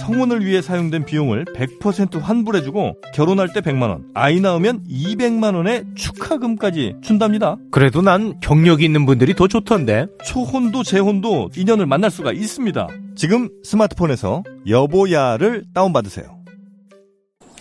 성혼을 0.00 0.44
위해 0.44 0.60
사용된 0.60 1.04
비용을 1.04 1.44
100% 1.56 2.20
환불해주고 2.20 2.96
결혼할 3.14 3.52
때 3.52 3.60
100만원, 3.60 4.02
아이 4.14 4.40
낳으면 4.40 4.84
200만원의 4.88 5.96
축하금까지 5.96 6.96
준답니다. 7.02 7.56
그래도 7.70 8.02
난 8.02 8.38
경력이 8.40 8.84
있는 8.84 9.06
분들이 9.06 9.34
더 9.34 9.48
좋던데. 9.48 10.06
초혼도 10.24 10.82
재혼도 10.82 11.50
인연을 11.56 11.86
만날 11.86 12.10
수가 12.10 12.32
있습니다. 12.32 12.88
지금 13.16 13.48
스마트폰에서 13.62 14.42
여보야를 14.68 15.64
다운받으세요. 15.74 16.26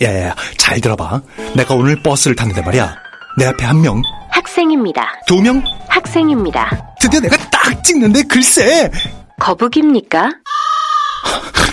야야야, 0.02 0.36
잘 0.58 0.82
들어봐. 0.82 1.22
내가 1.56 1.76
오늘 1.76 2.02
버스를 2.02 2.36
탔는데 2.36 2.62
말이야. 2.62 2.96
내 3.38 3.46
앞에 3.46 3.64
한 3.66 3.82
명, 3.82 4.02
학생입니다. 4.30 5.08
두 5.28 5.42
명, 5.42 5.64
학생입니다. 5.88 6.96
드디어 7.00 7.20
내가 7.20 7.38
딱 7.50 7.84
찍는데 7.84 8.24
글쎄. 8.24 8.92
거북입니까? 9.40 10.30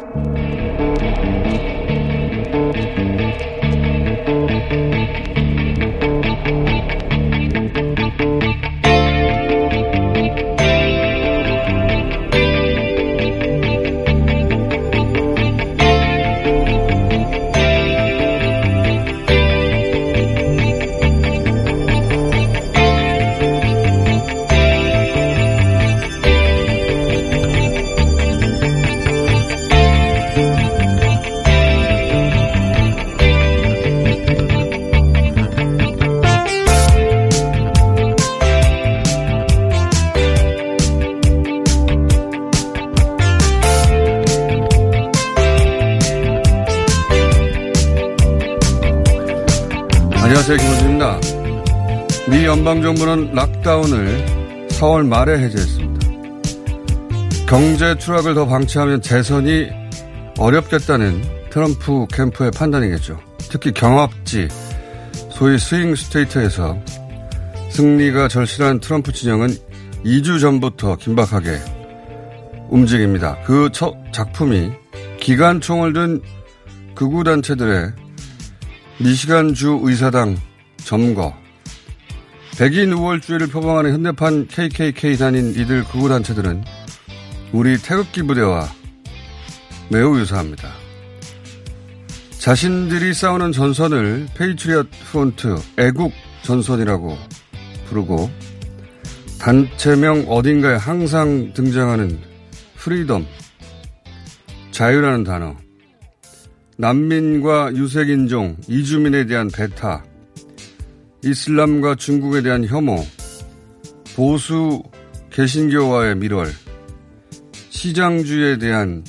연방정부는 52.61 53.33
락다운을 53.33 54.67
4월 54.69 55.07
말에 55.07 55.39
해제했습니다. 55.39 56.09
경제 57.47 57.97
추락을 57.97 58.35
더 58.35 58.45
방치하면 58.45 59.01
재선이 59.01 59.69
어렵겠다는 60.37 61.23
트럼프 61.49 62.05
캠프의 62.13 62.51
판단이겠죠. 62.51 63.19
특히 63.49 63.71
경합지, 63.71 64.47
소위 65.31 65.57
스윙 65.57 65.95
스테이트에서 65.95 66.77
승리가 67.71 68.27
절실한 68.27 68.79
트럼프 68.79 69.11
진영은 69.11 69.49
2주 70.05 70.39
전부터 70.39 70.97
긴박하게 70.97 71.57
움직입니다. 72.69 73.41
그첫 73.41 74.13
작품이 74.13 74.71
기관총을 75.19 75.93
든 75.93 76.21
극우단체들의 76.93 77.91
미시간주 78.99 79.79
의사당 79.81 80.37
점거, 80.77 81.40
백인 82.61 82.93
우월주의를 82.93 83.47
표방하는 83.47 83.91
현대판 83.91 84.45
KKK 84.45 85.17
단인 85.17 85.49
이들 85.49 85.83
극우 85.83 86.09
단체들은 86.09 86.63
우리 87.53 87.81
태극기 87.81 88.21
부대와 88.21 88.67
매우 89.89 90.19
유사합니다. 90.19 90.69
자신들이 92.37 93.15
싸우는 93.15 93.51
전선을 93.51 94.27
Patriot 94.35 94.91
Front, 95.09 95.55
애국 95.79 96.13
전선이라고 96.43 97.17
부르고 97.89 98.29
단체명 99.39 100.25
어딘가에 100.27 100.75
항상 100.75 101.53
등장하는 101.55 102.19
freedom, 102.75 103.25
자유라는 104.69 105.23
단어, 105.23 105.55
난민과 106.77 107.73
유색인종, 107.73 108.57
이주민에 108.67 109.25
대한 109.25 109.49
배타, 109.49 110.03
이슬람과 111.23 111.95
중국에 111.95 112.41
대한 112.41 112.65
혐오, 112.65 112.97
보수 114.15 114.81
개신교와의 115.29 116.15
밀월, 116.15 116.51
시장주의에 117.69 118.57
대한 118.57 119.03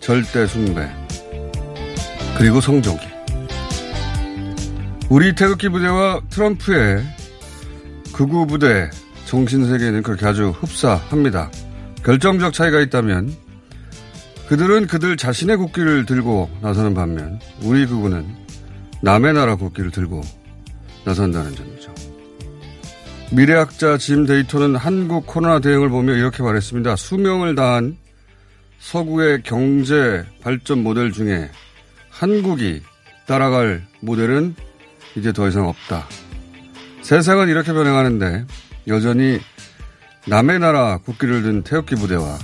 절대 0.00 0.46
숭배, 0.46 0.88
그리고 2.38 2.60
성조기. 2.60 3.06
우리 5.10 5.34
태극기 5.34 5.68
부대와 5.68 6.22
트럼프의 6.30 7.04
극우 8.14 8.46
부대 8.46 8.88
정신세계는 9.26 10.02
그렇게 10.02 10.24
아주 10.24 10.50
흡사합니다. 10.50 11.50
결정적 12.02 12.54
차이가 12.54 12.80
있다면 12.80 13.34
그들은 14.48 14.86
그들 14.86 15.18
자신의 15.18 15.58
국기를 15.58 16.06
들고 16.06 16.50
나서는 16.62 16.94
반면 16.94 17.38
우리 17.62 17.86
극우는 17.86 18.26
남의 19.02 19.34
나라 19.34 19.56
국기를 19.56 19.90
들고 19.90 20.22
나선다는 21.04 21.54
점이죠. 21.54 21.94
미래학자 23.32 23.96
짐 23.96 24.26
데이터는 24.26 24.76
한국 24.76 25.26
코로나 25.26 25.58
대응을 25.58 25.88
보며 25.88 26.14
이렇게 26.14 26.42
말했습니다. 26.42 26.96
수명을 26.96 27.54
다한 27.54 27.96
서구의 28.78 29.42
경제 29.42 30.24
발전 30.42 30.82
모델 30.82 31.12
중에 31.12 31.50
한국이 32.10 32.82
따라갈 33.26 33.82
모델은 34.00 34.54
이제 35.16 35.32
더 35.32 35.48
이상 35.48 35.68
없다. 35.68 36.06
세상은 37.00 37.48
이렇게 37.48 37.72
변해가는데 37.72 38.44
여전히 38.88 39.40
남의 40.26 40.58
나라 40.58 40.98
국기를 40.98 41.42
든 41.42 41.62
태극기 41.62 41.94
부대와 41.94 42.38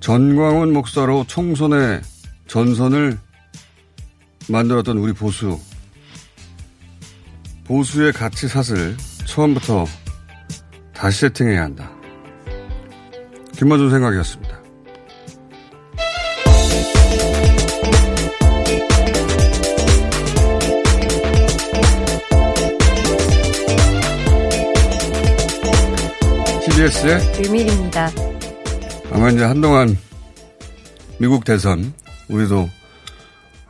전광훈 0.00 0.72
목사로 0.72 1.24
총선의 1.28 2.00
전선을 2.46 3.18
만들었던 4.48 4.96
우리 4.96 5.12
보수. 5.12 5.58
보수의 7.68 8.14
가치 8.14 8.48
사슬 8.48 8.96
처음부터 9.26 9.84
다시 10.94 11.20
세팅해야 11.20 11.64
한다. 11.64 11.90
김만준 13.58 13.90
생각이었습니다. 13.90 14.58
TBS의 26.64 27.44
유밀입니다. 27.44 28.10
아마 29.12 29.28
이제 29.28 29.44
한동안 29.44 29.94
미국 31.18 31.44
대선 31.44 31.92
우리도 32.30 32.66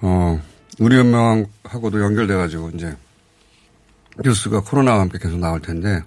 어 0.02 0.40
우리 0.78 0.96
연명하고도 0.96 2.00
연결돼가지고 2.00 2.70
이제 2.76 2.96
뉴스가 4.24 4.60
코로나와 4.62 5.00
함께 5.00 5.18
계속 5.18 5.38
나올 5.38 5.60
텐데 5.60 6.02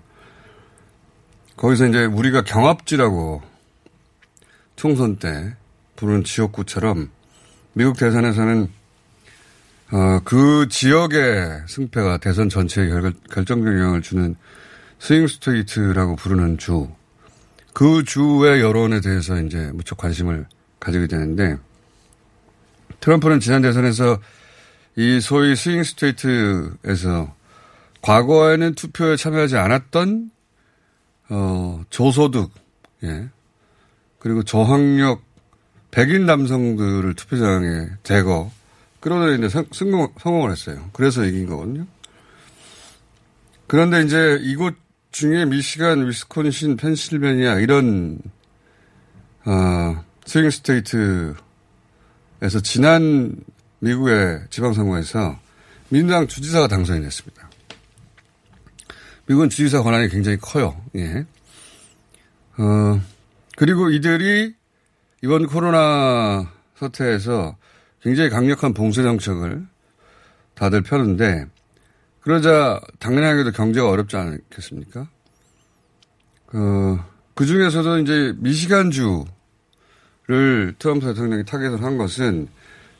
거기서 1.57 1.87
이제 1.87 2.05
우리가 2.05 2.43
경합지라고 2.43 3.41
총선 4.75 5.17
때 5.17 5.55
부르는 5.95 6.23
지역구처럼 6.23 7.09
미국 7.73 7.97
대선에서는 7.97 8.69
어, 9.91 10.19
그 10.23 10.67
지역의 10.69 11.63
승패가 11.67 12.17
대선 12.17 12.49
전체에 12.49 12.87
결, 12.87 13.13
결정적 13.29 13.73
영향을 13.73 14.01
주는 14.01 14.35
swing 14.99 15.27
state라고 15.27 16.15
부르는 16.15 16.57
주 16.57 17.01
그 17.73 18.03
주의 18.03 18.61
여론에 18.61 19.01
대해서 19.01 19.39
이제 19.41 19.71
무척 19.73 19.97
관심을 19.97 20.45
가지게 20.79 21.07
되는데 21.07 21.57
트럼프는 22.99 23.39
지난 23.39 23.61
대선에서 23.61 24.19
이 24.97 25.19
소위 25.21 25.55
swing 25.55 25.83
state에서 25.83 27.33
과거에는 28.01 28.75
투표에 28.75 29.15
참여하지 29.15 29.57
않았던 29.57 30.31
어 31.29 31.83
저소득 31.89 32.51
예 33.03 33.29
그리고 34.19 34.43
저학력 34.43 35.21
백인 35.91 36.25
남성들을 36.25 37.13
투표장에 37.15 37.87
대거 38.03 38.51
끌어들이는데 39.01 39.49
성공, 39.73 40.13
성공을 40.19 40.51
했어요. 40.51 40.89
그래서 40.93 41.25
이긴 41.25 41.47
거거든요. 41.47 41.85
그런데 43.67 44.01
이제 44.03 44.37
이곳 44.41 44.75
중에 45.11 45.45
미시간, 45.45 46.07
위스콘신, 46.07 46.77
펜실베니아 46.77 47.59
이런 47.59 48.19
어, 49.43 50.03
스윙 50.25 50.49
스테이트에서 50.49 51.35
지난 52.63 53.35
미국의 53.79 54.41
지방선거에서 54.49 55.39
민주당 55.89 56.27
주지사가 56.27 56.67
당선이 56.67 57.01
됐습니다. 57.01 57.40
미국은 59.31 59.49
주지사 59.49 59.81
권한이 59.81 60.09
굉장히 60.09 60.37
커요. 60.37 60.75
예. 60.95 61.25
어, 62.57 63.01
그리고 63.55 63.89
이들이 63.89 64.53
이번 65.23 65.47
코로나 65.47 66.51
사태에서 66.75 67.55
굉장히 68.01 68.29
강력한 68.29 68.73
봉쇄 68.73 69.03
정책을 69.03 69.65
다들 70.53 70.81
펴는데 70.81 71.45
그러자 72.19 72.81
당연하게도 72.99 73.51
경제가 73.51 73.89
어렵지 73.89 74.17
않겠습니까? 74.17 75.07
그, 76.47 76.99
그 77.33 77.45
중에서도 77.45 77.99
이제 77.99 78.33
미시간주를 78.37 79.25
트럼프 80.77 81.05
대통령이 81.05 81.45
타겟을 81.45 81.81
한 81.81 81.97
것은 81.97 82.49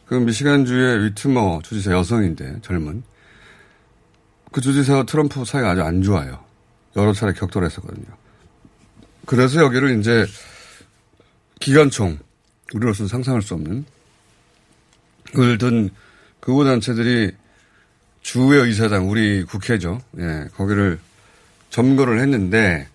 그 0.06 0.16
미시간주의 0.16 1.04
위트머 1.04 1.60
주지사 1.64 1.92
여성인데 1.92 2.62
젊은 2.62 3.04
그 4.52 4.62
주지사와 4.62 5.04
트럼프 5.04 5.46
사이가 5.46 5.72
아주 5.72 5.82
안 5.82 6.02
좋아요. 6.02 6.44
여러 6.96 7.14
차례 7.14 7.34
격돌했었거든요. 7.34 8.06
그래서 9.26 9.62
여기를 9.62 10.00
이제 10.00 10.26
기관총 11.60 12.20
우리로서는 12.74 13.08
상상할 13.08 13.42
수 13.42 13.54
없는 13.54 13.86
을 15.38 15.58
든 15.58 15.90
극우단체들이 16.42 17.32
주의 18.22 18.60
의사당, 18.62 19.10
우리 19.10 19.44
국회죠. 19.44 20.02
예, 20.20 20.48
거기를 20.56 21.00
점거를 21.70 22.20
했는데, 22.20 22.88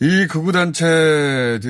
이 0.00 0.26
극우단체들의 0.26 1.62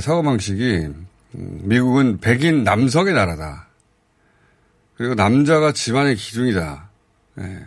사고방식이, 0.00 0.88
음, 1.34 1.60
미국은 1.64 2.18
백인 2.20 2.64
남성의 2.64 3.12
나라다. 3.12 3.68
그리고 4.96 5.14
남자가 5.14 5.72
집안의 5.72 6.16
기둥이다. 6.16 6.89
예. 7.40 7.66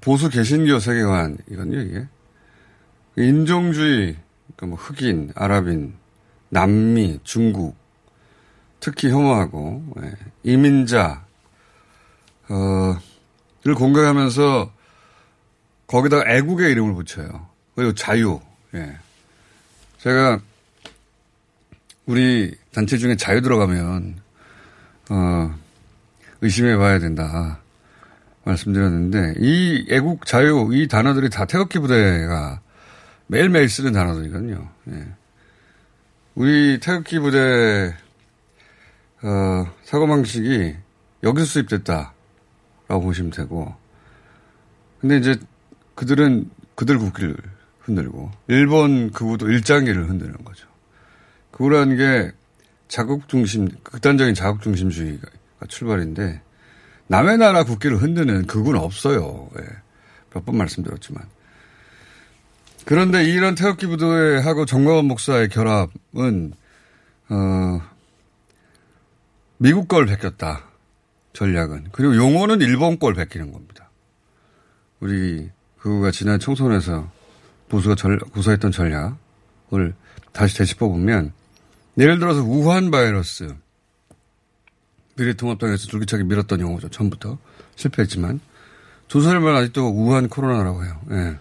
보수 0.00 0.28
개신교 0.28 0.78
세계관이거든요, 0.78 1.80
이게. 1.80 2.06
인종주의, 3.16 4.16
그러니까 4.56 4.66
뭐 4.66 4.76
흑인, 4.76 5.32
아랍인, 5.34 5.94
남미, 6.50 7.20
중국, 7.24 7.76
특히 8.80 9.10
혐오하고, 9.10 9.94
예. 10.02 10.12
이민자, 10.44 11.24
어, 12.48 12.98
를 13.64 13.74
공격하면서 13.74 14.72
거기다가 15.88 16.30
애국의 16.30 16.70
이름을 16.70 16.94
붙여요. 16.94 17.48
그리고 17.74 17.92
자유. 17.94 18.40
예. 18.74 18.96
제가 19.98 20.40
우리 22.06 22.56
단체 22.72 22.96
중에 22.98 23.16
자유 23.16 23.42
들어가면 23.42 24.20
어, 25.10 25.54
의심해 26.40 26.76
봐야 26.76 26.98
된다. 26.98 27.60
말씀드렸는데 28.48 29.34
이 29.38 29.86
애국 29.90 30.26
자유 30.26 30.68
이 30.72 30.88
단어들이 30.88 31.30
다 31.30 31.44
태극기 31.44 31.78
부대가 31.78 32.60
매일매일 33.26 33.68
쓰는 33.68 33.92
단어들이거든요. 33.92 34.68
예. 34.90 35.06
우리 36.34 36.78
태극기 36.80 37.18
부대 37.18 37.94
어, 39.22 39.66
사고 39.84 40.06
방식이 40.06 40.76
여기서 41.22 41.46
수입됐다. 41.46 42.14
라고 42.86 43.02
보시면 43.02 43.32
되고. 43.32 43.74
근데 45.00 45.18
이제 45.18 45.36
그들은 45.94 46.50
그들 46.74 46.98
국기를 46.98 47.36
흔들고, 47.80 48.30
일본 48.46 49.10
그우도 49.10 49.50
일장기를 49.50 50.08
흔드는 50.08 50.32
거죠. 50.44 50.66
그거라는 51.50 51.96
게 51.96 52.32
자국 52.86 53.28
중심, 53.28 53.68
극단적인 53.82 54.34
자국 54.34 54.62
중심주의가 54.62 55.28
출발인데, 55.68 56.40
남의 57.08 57.38
나라 57.38 57.64
국기를 57.64 57.96
흔드는 57.98 58.46
그건 58.46 58.76
없어요. 58.76 59.48
예. 59.58 59.64
몇 60.34 60.44
번 60.44 60.56
말씀드렸지만. 60.56 61.24
그런데 62.84 63.24
이런 63.24 63.54
태극기 63.54 63.86
부대하고 63.86 64.64
정광원 64.66 65.06
목사의 65.06 65.48
결합은, 65.48 66.52
어, 67.28 67.80
미국 69.58 69.88
걸 69.88 70.06
베꼈다. 70.06 70.64
전략은. 71.32 71.88
그리고 71.92 72.16
용어는 72.16 72.60
일본 72.60 72.98
꼴 72.98 73.14
베끼는 73.14 73.52
겁니다. 73.52 73.90
우리 75.00 75.50
그가 75.78 76.10
지난 76.10 76.38
총선에서 76.38 77.10
보수가 77.68 77.94
절, 77.96 78.18
구사했던 78.18 78.72
전략을 78.72 79.94
다시 80.32 80.56
되짚어 80.56 80.88
보면 80.88 81.32
예를 81.98 82.18
들어서 82.18 82.42
우한 82.42 82.90
바이러스 82.90 83.54
미래통합당에서 85.18 85.86
줄기차게 85.88 86.24
밀었던 86.24 86.60
용어죠. 86.60 86.88
처음부터 86.88 87.38
실패했지만 87.76 88.40
조선일보는 89.08 89.56
아직도 89.56 89.88
우한 89.88 90.28
코로나라고 90.28 90.84
해요. 90.84 91.00
예. 91.10 91.36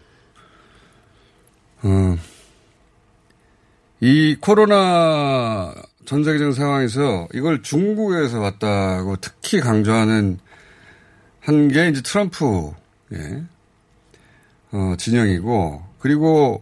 어, 1.83 2.18
이 4.00 4.35
코로나 4.39 5.74
전 6.06 6.24
세계적인 6.24 6.53
상황에서 6.53 7.27
이걸 7.33 7.62
중국에서 7.62 8.39
왔다고 8.39 9.18
특히 9.18 9.59
강조하는 9.59 10.39
한 11.41 11.69
게 11.69 11.88
이제 11.89 12.01
트럼프, 12.01 12.71
예. 13.13 13.44
어, 14.71 14.95
진영이고, 14.97 15.81
그리고 16.00 16.62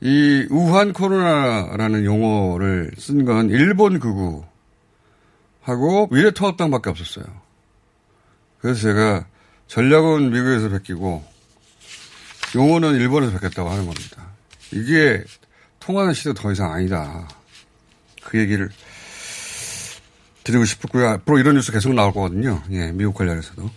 이 0.00 0.46
우한 0.50 0.92
코로나라는 0.94 2.04
용어를 2.06 2.92
쓴 2.98 3.24
건 3.26 3.50
일본 3.50 3.98
극우 3.98 4.44
하고 5.64 6.08
미래통합당밖에 6.10 6.90
없었어요. 6.90 7.24
그래서 8.60 8.80
제가 8.80 9.26
전략은 9.66 10.30
미국에서 10.30 10.68
베끼고 10.68 11.24
용어는 12.54 12.94
일본에서 12.94 13.32
베꼈다고 13.32 13.68
하는 13.68 13.86
겁니다. 13.86 14.28
이게 14.72 15.24
통하는 15.80 16.12
시대 16.12 16.32
더 16.34 16.52
이상 16.52 16.72
아니다. 16.72 17.28
그 18.22 18.38
얘기를 18.38 18.70
드리고 20.44 20.64
싶었고요. 20.64 21.08
앞으로 21.08 21.38
이런 21.38 21.56
뉴스 21.56 21.72
계속 21.72 21.94
나올 21.94 22.12
거거든요. 22.12 22.62
예, 22.70 22.92
미국 22.92 23.14
관련해서도. 23.14 23.70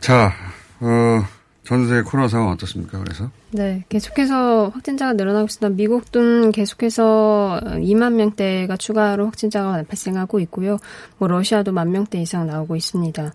자, 0.00 0.32
어, 0.80 1.26
전 1.68 1.86
세계 1.86 2.00
코로나 2.00 2.28
상황 2.28 2.48
어떻습니까? 2.48 2.98
그래서? 2.98 3.30
네, 3.50 3.84
계속해서 3.90 4.70
확진자가 4.72 5.12
늘어나고 5.12 5.44
있습니다. 5.44 5.76
미국도 5.76 6.50
계속해서 6.50 7.60
2만 7.62 8.14
명대가 8.14 8.78
추가로 8.78 9.26
확진자가 9.26 9.82
발생하고 9.86 10.40
있고요. 10.40 10.78
뭐 11.18 11.28
러시아도 11.28 11.72
만 11.72 11.92
명대 11.92 12.22
이상 12.22 12.46
나오고 12.46 12.74
있습니다. 12.74 13.34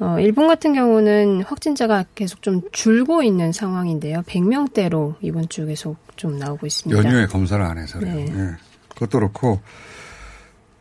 어, 0.00 0.16
일본 0.18 0.48
같은 0.48 0.74
경우는 0.74 1.44
확진자가 1.44 2.06
계속 2.16 2.42
좀 2.42 2.62
줄고 2.72 3.22
있는 3.22 3.52
상황인데요. 3.52 4.22
100명대로 4.22 5.14
이번 5.20 5.48
주 5.48 5.64
계속 5.66 5.96
좀 6.16 6.40
나오고 6.40 6.66
있습니다. 6.66 7.00
연휴에 7.00 7.26
검사를 7.26 7.64
안 7.64 7.78
해서 7.78 8.00
그래요. 8.00 8.16
네. 8.16 8.24
네. 8.24 8.50
그것도 8.88 9.20
그렇고, 9.20 9.60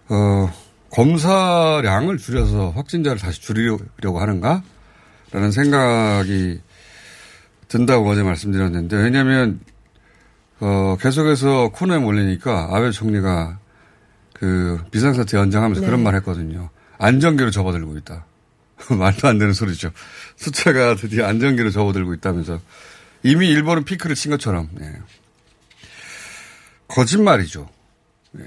어, 0.09 0.51
검사량을 0.89 2.17
줄여서 2.17 2.71
확진자를 2.71 3.19
다시 3.19 3.41
줄이려고 3.41 4.19
하는가? 4.19 4.63
라는 5.31 5.51
생각이 5.51 6.61
든다고 7.69 8.09
어제 8.09 8.23
말씀드렸는데, 8.23 8.97
왜냐면, 8.97 9.61
하 10.59 10.65
어, 10.65 10.97
계속해서 10.99 11.69
코너에 11.69 11.99
몰리니까 11.99 12.69
아베 12.71 12.91
총리가 12.91 13.59
그 14.33 14.83
비상사태 14.91 15.37
연장하면서 15.37 15.81
네. 15.81 15.87
그런 15.87 16.03
말 16.03 16.15
했거든요. 16.15 16.69
안정기로 16.97 17.51
접어들고 17.51 17.97
있다. 17.97 18.25
말도 18.97 19.27
안 19.27 19.37
되는 19.37 19.53
소리죠. 19.53 19.91
숫자가 20.35 20.95
드디어 20.95 21.25
안정기로 21.27 21.71
접어들고 21.71 22.13
있다면서. 22.15 22.59
이미 23.23 23.49
일본은 23.49 23.85
피크를 23.85 24.15
친 24.15 24.31
것처럼, 24.31 24.69
예. 24.81 24.93
거짓말이죠. 26.87 27.69
네. 28.31 28.43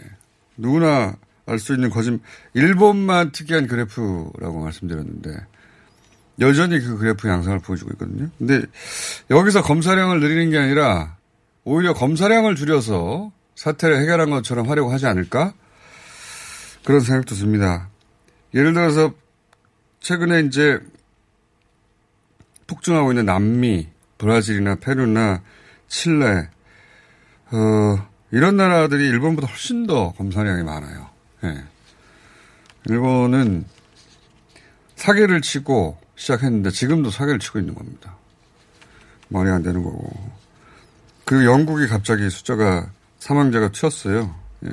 누구나 0.57 1.17
알 1.47 1.59
수 1.59 1.75
있는 1.75 1.91
거짓, 1.91 2.19
일본만 2.55 3.33
특이한 3.33 3.67
그래프라고 3.67 4.61
말씀드렸는데, 4.63 5.31
여전히 6.43 6.79
그 6.81 6.99
그래프 6.99 7.29
양상을 7.29 7.59
보여주고 7.61 7.93
있거든요. 7.93 8.29
근데 8.39 8.63
여기서 9.31 9.63
검사량을 9.63 10.21
늘리는 10.21 10.51
게 10.51 10.59
아니라 10.59 11.17
오히려 11.65 11.95
검사량을 11.95 12.57
줄여서 12.57 13.33
사태를 13.55 13.99
해결한 14.01 14.31
것처럼 14.31 14.69
하려고 14.69 14.93
하지 14.93 15.07
않을까? 15.07 15.55
그런 16.85 17.01
생각도 17.01 17.35
듭니다. 17.35 17.89
예를 18.55 18.75
들어서 18.75 19.13
최근에 20.01 20.41
이제 20.41 20.81
폭증하고 22.67 23.13
있는 23.13 23.25
남미, 23.25 23.89
브라질이나 24.19 24.77
페루나 24.77 25.43
칠레, 25.89 26.49
어, 27.53 28.09
이런 28.31 28.57
나라들이 28.57 29.09
일본보다 29.09 29.47
훨씬 29.47 29.87
더 29.87 30.13
검사량이 30.13 30.65
많아요. 30.65 31.11
예. 31.45 31.65
일본은 32.89 33.65
사계를 34.97 35.41
치고 35.43 35.99
시작했는데 36.17 36.71
지금도 36.71 37.11
사계를 37.11 37.39
치고 37.39 37.59
있는 37.59 37.75
겁니다. 37.75 38.17
말이 39.29 39.51
안 39.51 39.63
되는 39.63 39.83
거고. 39.83 40.11
그리고 41.25 41.45
영국이 41.45 41.87
갑자기 41.87 42.29
숫자가 42.29 42.91
사망자가 43.19 43.71
튀었어요. 43.71 44.35
예. 44.65 44.71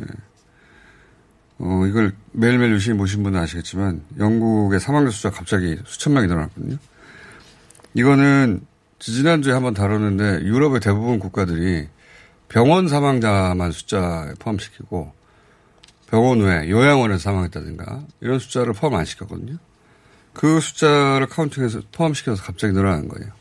어, 1.59 1.85
이걸 1.87 2.13
매일매일 2.31 2.71
유심히 2.73 2.97
보신 2.97 3.21
분은 3.23 3.39
아시겠지만 3.39 4.03
영국의 4.17 4.79
사망자 4.79 5.11
숫자 5.11 5.29
갑자기 5.29 5.77
수천 5.85 6.13
명이 6.13 6.27
늘어났거든요. 6.27 6.77
이거는 7.93 8.65
지난주에 8.99 9.53
한번 9.53 9.73
다뤘는데 9.73 10.45
유럽의 10.45 10.79
대부분 10.79 11.19
국가들이 11.19 11.87
병원 12.47 12.87
사망자만 12.87 13.71
숫자에 13.71 14.33
포함시키고 14.39 15.13
병원 16.07 16.39
외 16.39 16.69
요양원에서 16.69 17.19
사망했다든가 17.19 18.03
이런 18.21 18.39
숫자를 18.39 18.73
포함 18.73 18.95
안 18.95 19.05
시켰거든요. 19.05 19.57
그 20.33 20.59
숫자를 20.59 21.27
카운팅해서 21.27 21.81
포함시켜서 21.91 22.43
갑자기 22.43 22.73
늘어나는 22.73 23.07
거예요. 23.09 23.31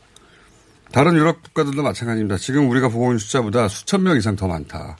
다른 0.91 1.15
유럽 1.15 1.43
국가들도 1.43 1.81
마찬가지입니다. 1.83 2.37
지금 2.37 2.69
우리가 2.69 2.89
보고 2.89 3.05
있는 3.07 3.19
숫자보다 3.19 3.67
수천 3.67 4.03
명 4.03 4.17
이상 4.17 4.35
더 4.35 4.47
많다. 4.47 4.97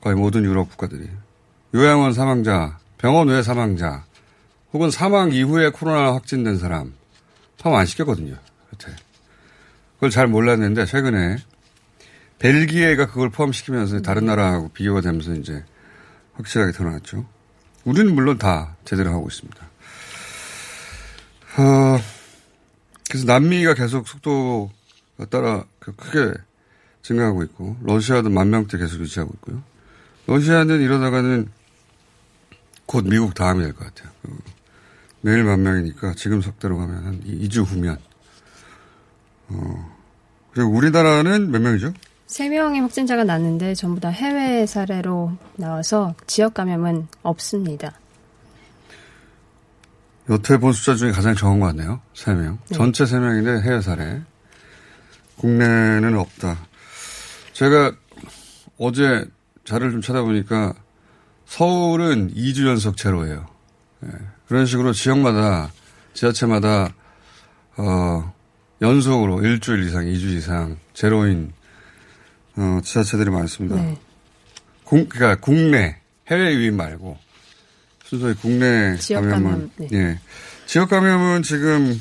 거의 0.00 0.16
모든 0.16 0.44
유럽 0.44 0.68
국가들이. 0.70 1.08
요양원 1.74 2.12
사망자, 2.12 2.78
병원 2.98 3.28
외 3.28 3.42
사망자, 3.42 4.04
혹은 4.72 4.90
사망 4.90 5.32
이후에 5.32 5.70
코로나 5.70 6.14
확진된 6.14 6.58
사람 6.58 6.94
포함 7.58 7.78
안 7.78 7.86
시켰거든요. 7.86 8.36
여태. 8.72 8.94
그걸 9.94 10.10
잘 10.10 10.26
몰랐는데 10.26 10.86
최근에 10.86 11.36
벨기에가 12.38 13.06
그걸 13.06 13.30
포함시키면서 13.30 14.00
다른 14.00 14.26
나라하고 14.26 14.70
비교가 14.70 15.00
되면서 15.00 15.34
이제 15.34 15.62
확실하게 16.34 16.72
드러났죠. 16.72 17.26
우리는 17.84 18.14
물론 18.14 18.38
다 18.38 18.76
제대로 18.84 19.10
하고 19.10 19.28
있습니다. 19.28 19.69
어, 21.58 21.98
그래서 23.08 23.26
남미가 23.26 23.74
계속 23.74 24.06
속도 24.08 24.70
따라 25.30 25.64
크게 25.80 26.32
증가하고 27.02 27.42
있고 27.44 27.76
러시아도 27.82 28.30
만 28.30 28.50
명대 28.50 28.78
계속 28.78 29.00
유지하고 29.00 29.32
있고요. 29.36 29.62
러시아는 30.26 30.80
이러다가는 30.80 31.48
곧 32.86 33.04
미국 33.06 33.34
다음이 33.34 33.62
될 33.62 33.72
것 33.72 33.84
같아요. 33.86 34.12
그 34.22 34.36
매일 35.22 35.44
만 35.44 35.62
명이니까 35.62 36.14
지금 36.14 36.40
속도로 36.40 36.78
가면 36.78 37.04
한 37.04 37.20
2주 37.24 37.64
후면. 37.64 37.98
어, 39.48 39.96
그리고 40.52 40.70
우리나라는 40.70 41.50
몇 41.50 41.60
명이죠? 41.60 41.92
세 42.26 42.48
명의 42.48 42.80
확진자가 42.80 43.24
났는데 43.24 43.74
전부 43.74 44.00
다 44.00 44.08
해외 44.08 44.64
사례로 44.66 45.32
나와서 45.56 46.14
지역 46.26 46.54
감염은 46.54 47.08
없습니다. 47.22 47.92
여태 50.28 50.58
본 50.58 50.72
숫자 50.72 50.94
중에 50.94 51.10
가장 51.12 51.34
적은 51.34 51.60
것 51.60 51.66
같네요. 51.66 52.00
세 52.14 52.32
명. 52.34 52.58
네. 52.68 52.76
전체 52.76 53.06
세 53.06 53.18
명인데 53.18 53.62
해외 53.62 53.80
사례. 53.80 54.20
국내는 55.36 56.16
없다. 56.18 56.58
제가 57.52 57.92
어제 58.78 59.24
자료를 59.64 59.92
좀 59.92 60.02
찾아보니까 60.02 60.74
서울은 61.46 62.32
2주 62.34 62.66
연속 62.66 62.96
제로예요. 62.96 63.46
예. 64.04 64.08
그런 64.46 64.66
식으로 64.66 64.92
지역마다 64.92 65.72
지자체마다 66.14 66.94
어, 67.76 68.34
연속으로 68.82 69.42
일주일 69.42 69.84
이상, 69.84 70.04
2주 70.04 70.36
이상 70.36 70.76
제로인 70.92 71.52
어, 72.56 72.80
지자체들이 72.82 73.30
많습니다. 73.30 73.76
네. 73.76 73.98
국, 74.84 75.08
그러니까 75.08 75.40
국내 75.40 76.00
해외 76.28 76.54
유입 76.54 76.74
말고 76.74 77.16
순수히 78.10 78.34
국내 78.34 78.96
지역 78.96 79.20
감염은 79.22 79.42
감염, 79.50 79.70
네. 79.76 79.88
예 79.92 80.18
지역 80.66 80.88
감염은 80.90 81.42
지금 81.44 81.98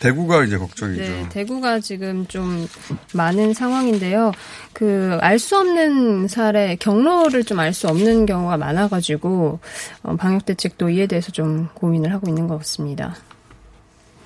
대구가 0.00 0.42
이제 0.42 0.58
걱정이죠. 0.58 1.00
네, 1.00 1.28
대구가 1.28 1.78
지금 1.78 2.26
좀 2.26 2.66
많은 3.14 3.54
상황인데요. 3.54 4.32
그 4.72 5.18
알 5.22 5.38
수 5.38 5.56
없는 5.58 6.26
사례 6.26 6.74
경로를 6.74 7.44
좀 7.44 7.60
알 7.60 7.72
수 7.72 7.86
없는 7.86 8.26
경우가 8.26 8.56
많아가지고 8.56 9.60
어, 10.02 10.16
방역 10.16 10.44
대책도 10.46 10.90
이에 10.90 11.06
대해서 11.06 11.30
좀 11.30 11.68
고민을 11.74 12.12
하고 12.12 12.28
있는 12.28 12.48
것 12.48 12.58
같습니다. 12.58 13.14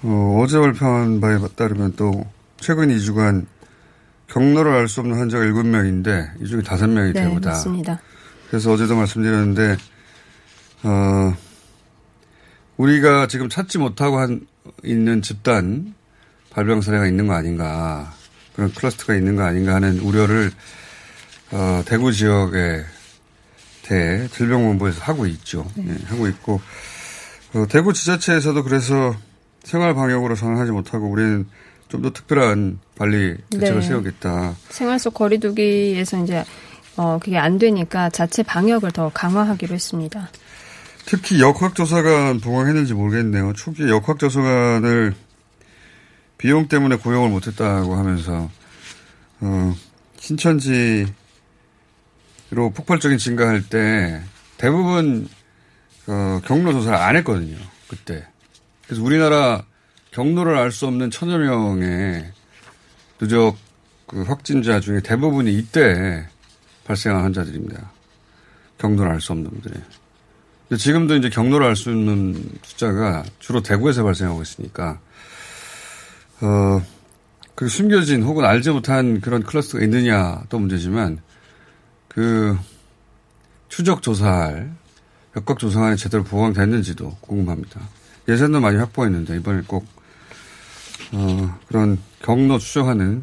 어, 0.03 0.41
어제 0.43 0.59
발표한 0.59 1.21
바에 1.21 1.37
따르면 1.55 1.93
또 1.97 2.25
최근 2.59 2.89
2주간 2.89 3.45
경로를 4.29 4.73
알 4.73 4.89
수 4.89 5.01
없는 5.01 5.19
환자가 5.19 5.45
7명인데 5.45 6.43
이 6.43 6.47
중에 6.47 6.63
5명이 6.63 7.13
네, 7.13 7.25
대구다. 7.25 7.51
맞습니다. 7.51 8.01
그래서 8.49 8.73
어제도 8.73 8.97
말씀드렸는데 8.97 9.77
어, 10.87 11.37
우리가 12.77 13.27
지금 13.27 13.49
찾지 13.49 13.79
못하고 13.79 14.19
한, 14.19 14.47
있는 14.85 15.21
집단 15.21 15.95
발병 16.51 16.81
사례가 16.81 17.07
있는 17.07 17.27
거 17.27 17.35
아닌가 17.35 18.15
그런 18.55 18.73
클러스터가 18.73 19.15
있는 19.17 19.37
거 19.37 19.43
아닌가 19.43 19.75
하는 19.75 19.99
우려를 19.99 20.53
어, 21.51 21.83
대구 21.87 22.13
지역에 22.13 22.85
대 23.83 24.29
질병본부에서 24.29 25.01
하고 25.03 25.27
있죠. 25.27 25.67
네. 25.77 25.95
예, 26.01 26.05
하고 26.07 26.29
있고 26.29 26.61
어, 27.55 27.67
대구 27.69 27.93
지자체에서도 27.93 28.63
그래서 28.63 29.15
생활 29.65 29.95
방역으로 29.95 30.35
전환하지 30.35 30.71
못하고 30.73 31.09
우리는 31.09 31.47
좀 31.89 32.03
더 32.03 32.11
특별한 32.11 32.79
관리 32.99 33.37
대책을 33.51 33.81
네. 33.81 33.87
세우겠다. 33.87 34.57
생활 34.71 34.99
속 34.99 35.15
거리두기에서 35.15 36.23
이제 36.23 36.45
어 36.97 37.19
그게 37.23 37.39
안 37.39 37.59
되니까 37.59 38.11
자체 38.11 38.43
방역을 38.43 38.91
더 38.91 39.11
강화하기로 39.13 39.75
했습니다. 39.75 40.29
특히 41.07 41.41
역학조사관 41.41 42.41
부강했는지 42.41 42.93
모르겠네요. 42.93 43.53
초기에 43.53 43.89
역학조사관을 43.89 45.15
비용 46.37 46.67
때문에 46.67 46.97
고용을 46.97 47.31
못했다고 47.31 47.95
하면서 47.95 48.51
어, 49.41 49.75
신천지로 50.19 51.13
폭발적인 52.51 53.19
증가할 53.19 53.69
때 53.69 54.21
대부분 54.59 55.29
어, 56.09 56.41
경로 56.45 56.73
조사를 56.73 56.99
안 56.99 57.17
했거든요. 57.17 57.57
그때. 57.89 58.27
그래서 58.85 59.03
우리나라 59.03 59.65
경로를 60.11 60.57
알 60.57 60.73
수 60.73 60.87
없는 60.87 61.11
천여 61.11 61.39
명의 61.39 62.33
누적 63.19 63.57
그 64.09 64.23
확진자 64.23 64.81
중에 64.81 65.01
대부분이 65.01 65.53
이때 65.55 66.27
발생한 66.85 67.23
환자들입니다. 67.23 67.93
경로를 68.79 69.13
알 69.13 69.21
수 69.21 69.33
없는 69.33 69.51
분들이. 69.51 69.75
지금도 70.75 71.15
이제 71.17 71.29
경로를 71.29 71.67
알 71.67 71.77
수 71.77 71.91
있는 71.91 72.35
숫자가 72.63 73.25
주로 73.39 73.63
대구에서 73.63 74.03
발생하고 74.03 74.43
있으니까, 74.43 74.99
어, 76.41 76.83
그 77.55 77.69
숨겨진 77.69 78.23
혹은 78.23 78.45
알지 78.45 78.71
못한 78.71 79.21
그런 79.21 79.43
클러스터가 79.43 79.85
있느냐도 79.85 80.59
문제지만, 80.59 81.21
그, 82.09 82.59
추적 83.69 84.03
조사할 84.03 84.73
역학 85.37 85.59
조사관이 85.59 85.97
제대로 85.97 86.25
보강됐는지도 86.25 87.17
궁금합니다. 87.21 87.81
예전도 88.29 88.61
많이 88.61 88.77
확보했는데, 88.79 89.37
이번에 89.37 89.63
꼭, 89.67 89.87
어, 91.13 91.59
그런 91.69 91.99
경로 92.23 92.59
추적하는 92.59 93.23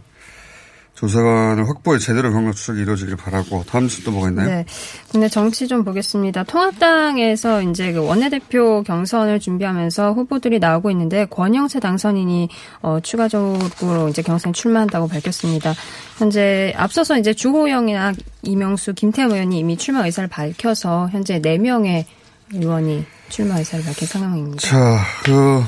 조사관을 1.04 1.68
확보해 1.68 2.00
제대로 2.00 2.32
경로 2.32 2.54
추적이 2.54 2.84
이루어지길 2.84 3.18
바라고, 3.18 3.66
다음 3.66 3.90
주또 3.90 4.12
뭐가 4.12 4.30
있나요? 4.30 4.48
네. 4.48 4.66
근데 5.12 5.28
정치 5.28 5.68
좀 5.68 5.84
보겠습니다. 5.84 6.44
통합당에서 6.46 7.62
이제 7.64 7.92
그 7.92 8.06
원내대표 8.06 8.84
경선을 8.84 9.42
준비하면서 9.42 10.14
후보들이 10.14 10.60
나오고 10.60 10.92
있는데 10.92 11.26
권영세 11.26 11.82
당선인이 11.82 12.48
어, 12.82 13.00
추가적으로 13.02 14.08
이제 14.08 14.22
경선에 14.22 14.54
출마한다고 14.54 15.10
밝혔습니다. 15.10 15.74
현재 16.20 16.74
앞서서 16.78 17.18
이제 17.18 17.34
주호영이나 17.34 18.14
이명수, 18.44 18.94
김태흠 18.94 19.34
의원이 19.34 19.60
이미 19.60 19.76
출마 19.76 20.06
의사를 20.06 20.30
밝혀서 20.30 21.10
현재 21.12 21.42
4명의 21.42 22.06
의원이 22.54 23.06
출마 23.28 23.58
의사를 23.58 23.84
밝힌 23.84 24.08
상황입니다. 24.08 24.62
자, 24.62 25.02
그, 25.26 25.62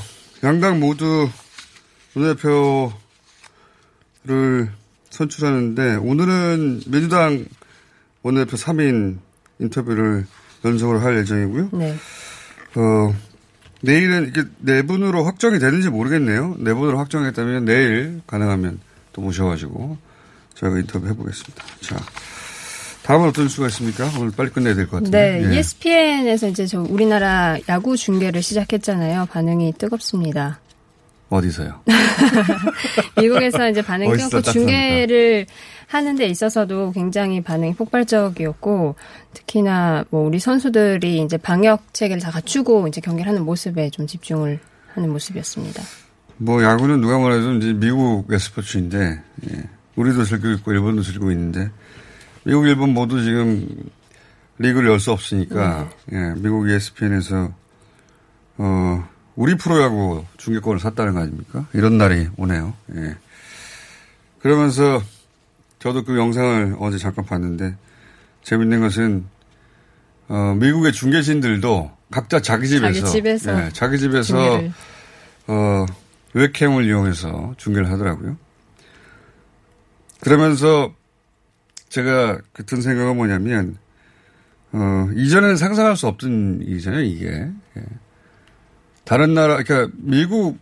양당 0.46 0.80
모두 0.80 1.28
원내대표를 2.16 2.94
선출하는데, 5.16 5.96
오늘은 5.96 6.82
민주당 6.88 7.46
원내대표 8.24 8.58
3인 8.58 9.18
인터뷰를 9.60 10.26
연속으로 10.66 11.00
할 11.00 11.18
예정이고요. 11.20 11.70
네. 11.74 11.96
어, 12.76 13.16
내일은 13.82 14.28
이게 14.30 14.44
내분으로 14.60 15.24
확정이 15.24 15.60
되는지 15.60 15.90
모르겠네요. 15.90 16.56
내분으로 16.60 16.98
확정했다면 16.98 17.66
내일 17.66 18.22
가능하면 18.28 18.80
또 19.14 19.22
모셔가지고 19.22 19.98
저희가 20.56 20.80
인터뷰 20.80 21.08
해보겠습니다. 21.08 21.64
자, 21.82 21.98
다음은 23.04 23.28
어떤 23.30 23.48
수가 23.48 23.68
있습니까? 23.68 24.10
오늘 24.20 24.32
빨리 24.36 24.50
끝내야 24.50 24.74
될 24.74 24.88
것 24.88 24.98
같은데. 24.98 25.40
네, 25.42 25.52
예. 25.54 25.60
ESPN에서 25.60 26.48
이제 26.48 26.66
저 26.66 26.82
우리나라 26.82 27.58
야구 27.70 27.96
중계를 27.96 28.42
시작했잖아요. 28.42 29.28
반응이 29.28 29.74
뜨겁습니다. 29.78 30.60
어디서요? 31.36 31.82
미국에서 33.22 33.70
이제 33.70 33.82
반응이 33.82 34.14
뜨겁고 34.18 34.42
중계를 34.42 35.46
하는 35.88 36.16
데 36.16 36.26
있어서도 36.28 36.92
굉장히 36.92 37.42
반응이 37.42 37.76
폭발적이었고 37.76 38.96
특히나 39.34 40.06
뭐 40.10 40.26
우리 40.28 40.40
선수들이 40.40 41.22
이제 41.22 41.38
방역 41.38 41.94
체계를 41.94 42.22
다 42.22 42.32
갖추고 42.32 42.88
이제 42.88 43.02
경기를 43.02 43.30
하는 43.30 43.46
모습에 43.46 43.90
좀 43.92 44.08
집중을 44.08 44.60
하는 44.94 45.10
모습이었습니다. 45.12 45.84
뭐 46.38 46.64
야구는 46.64 47.00
누가 47.02 47.18
뭐래도 47.18 47.54
이제 47.54 47.74
미국의 47.74 48.40
스포츠인데 48.40 49.22
예. 49.52 49.64
우리도 49.96 50.24
즐기고 50.26 50.52
있고 50.54 50.72
일본도 50.74 51.04
즐기고 51.04 51.32
있는데 51.32 51.70
미국, 52.44 52.68
일본 52.68 52.94
모두 52.94 53.24
지금 53.24 53.68
리그를 54.58 54.90
열 54.90 55.00
수 55.00 55.12
없으니까 55.12 55.90
예. 56.12 56.34
미국 56.38 56.68
ESPN에서 56.70 57.52
어 58.58 59.08
우리 59.36 59.56
프로야구 59.56 60.26
중계권을 60.38 60.80
샀다는 60.80 61.14
거 61.14 61.20
아닙니까? 61.22 61.68
이런 61.74 61.98
날이 61.98 62.28
오네요. 62.38 62.74
예. 62.96 63.16
그러면서 64.40 65.02
저도 65.80 66.04
그 66.04 66.18
영상을 66.18 66.76
어제 66.80 66.98
잠깐 66.98 67.26
봤는데 67.26 67.76
재밌는 68.44 68.80
것은 68.82 69.26
어, 70.28 70.56
미국의 70.60 70.94
중계진들도 70.94 71.92
각자 72.12 72.40
자기 72.40 72.68
집에서 72.68 72.94
자기 73.02 73.12
집에서 73.12 73.66
예, 73.66 73.70
자기 73.74 74.00
집에서 74.00 74.24
중계를. 74.24 74.74
어, 75.48 75.86
웹캠을 76.34 76.86
이용해서 76.86 77.54
중계를 77.58 77.92
하더라고요. 77.92 78.38
그러면서 80.22 80.94
제가 81.90 82.40
그 82.54 82.66
든 82.66 82.82
생각은 82.82 83.16
뭐냐면 83.16 83.78
어, 84.72 85.10
이전에는 85.16 85.56
상상할 85.58 85.96
수 85.96 86.08
없던 86.08 86.62
일이잖아요, 86.64 87.02
이게. 87.04 87.28
예. 87.78 87.84
다른 89.06 89.34
나라, 89.34 89.62
그러니까 89.64 89.92
미국 89.98 90.58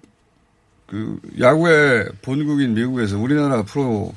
그 0.88 1.20
야구의 1.40 2.10
본국인 2.22 2.74
미국에서 2.76 3.18
우리나라 3.18 3.64
프로 3.64 4.14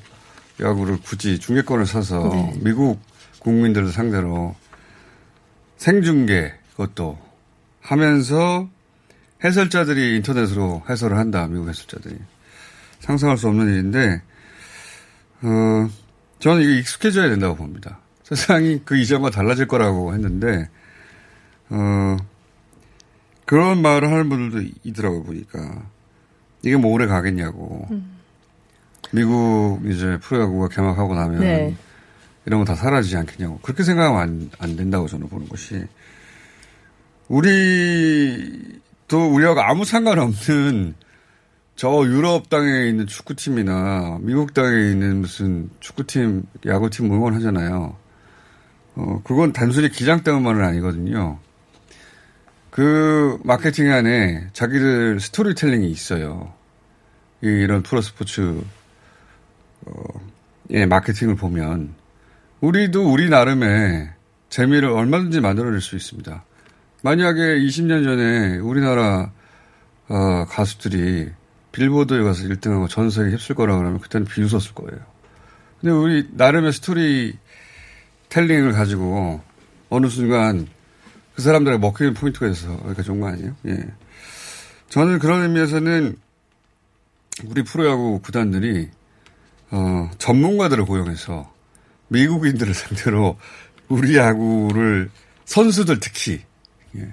야구를 0.61 0.99
굳이 1.01 1.39
중계권을 1.39 1.87
사서 1.87 2.29
네. 2.33 2.53
미국 2.63 3.01
국민들을 3.41 3.89
상대로 3.89 4.55
생중계 5.77 6.53
그것도 6.73 7.19
하면서 7.81 8.69
해설자들이 9.45 10.17
인터넷으로 10.17 10.83
해설을 10.89 11.17
한다, 11.17 11.47
미국 11.47 11.69
해설자들이. 11.69 12.17
상상할 13.01 13.39
수 13.39 13.49
없는 13.49 13.69
일인데, 13.69 14.23
어, 15.43 15.89
저는 16.41 16.63
이게 16.63 16.79
익숙해져야 16.79 17.29
된다고 17.29 17.55
봅니다. 17.55 18.01
세상이 18.25 18.81
그 18.85 18.97
이전과 18.97 19.31
달라질 19.31 19.69
거라고 19.69 20.15
했는데, 20.15 20.69
어, 21.69 22.17
그런 23.47 23.81
말을 23.81 24.11
하는 24.11 24.29
분들도 24.29 24.69
있더라고요, 24.85 25.23
보니까. 25.23 25.83
이게 26.63 26.77
뭐 26.77 26.93
오래 26.93 27.07
가겠냐고. 27.07 27.87
미국 29.13 29.81
이제 29.87 30.19
프로야구가 30.21 30.69
개막하고 30.69 31.15
나면 31.15 31.41
네. 31.41 31.77
이런 32.45 32.61
거 32.61 32.65
다 32.65 32.75
사라지지 32.75 33.17
않겠냐고. 33.17 33.59
그렇게 33.63 33.85
생각하면 33.85 34.21
안, 34.21 34.51
안 34.59 34.77
된다고 34.77 35.07
저는 35.07 35.29
보는 35.29 35.49
것이. 35.49 35.85
우리도 37.29 39.33
우리하고 39.33 39.61
아무 39.61 39.85
상관없는 39.85 40.95
저 41.77 41.89
유럽 42.07 42.49
땅에 42.49 42.89
있는 42.89 43.07
축구팀이나 43.07 44.19
미국 44.23 44.55
땅에 44.55 44.91
있는 44.91 45.21
무슨 45.21 45.69
축구팀, 45.81 46.45
야구팀 46.65 47.13
응원하잖아요. 47.13 47.97
어, 48.97 49.21
그건 49.25 49.53
단순히 49.53 49.91
기장 49.91 50.23
때문만은 50.23 50.65
아니거든요. 50.65 51.39
그 52.77 53.39
마케팅 53.43 53.91
안에 53.91 54.49
자기들 54.53 55.19
스토리텔링이 55.19 55.91
있어요. 55.91 56.53
이- 57.43 57.47
이런 57.47 57.83
프로스포츠, 57.83 58.61
어, 59.87 59.93
예, 60.73 60.85
마케팅을 60.85 61.37
보면 61.37 61.95
우리도 62.61 63.11
우리 63.11 63.31
나름의 63.31 64.11
재미를 64.51 64.91
얼마든지 64.91 65.41
만들어낼 65.41 65.81
수 65.81 65.97
있습니다. 65.97 66.45
만약에 67.03 67.59
20년 67.61 68.05
전에 68.05 68.59
우리나라 68.59 69.33
어, 70.09 70.45
가수들이 70.45 71.31
빌보드에 71.73 72.23
가서 72.23 72.43
1등하고 72.45 72.91
전 72.91 73.09
세계 73.09 73.31
휩쓸 73.31 73.57
거라 73.57 73.77
그러면 73.79 74.01
그때는 74.01 74.27
비웃었을 74.27 74.75
거예요. 74.75 75.01
근데 75.81 75.93
우리 75.95 76.29
나름의 76.33 76.75
스토리 76.75 77.39
텔링을 78.29 78.73
가지고 78.73 79.41
어느 79.89 80.09
순간 80.09 80.69
그 81.37 81.43
사람들의 81.43 81.79
먹히는 81.81 82.15
포인트가 82.15 82.49
있어서 82.49 82.73
여기가 82.87 83.03
좋은 83.03 83.21
거 83.21 83.29
아니에요? 83.29 83.55
예. 83.67 83.77
저는 84.89 85.19
그런 85.19 85.43
의미에서는 85.43 86.17
우리 87.45 87.63
프로야구 87.63 88.21
구단들이 88.23 88.89
어, 89.71 90.11
전문가들을 90.17 90.87
고용해서 90.87 91.53
미국인들을 92.09 92.73
상대로 92.75 93.39
우리 93.89 94.17
야구를 94.17 95.11
선수들 95.45 96.01
특히 96.01 96.41
예. 96.97 97.13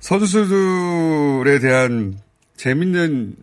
선수들에 0.00 1.60
대한 1.60 2.18
재밌는 2.56 3.36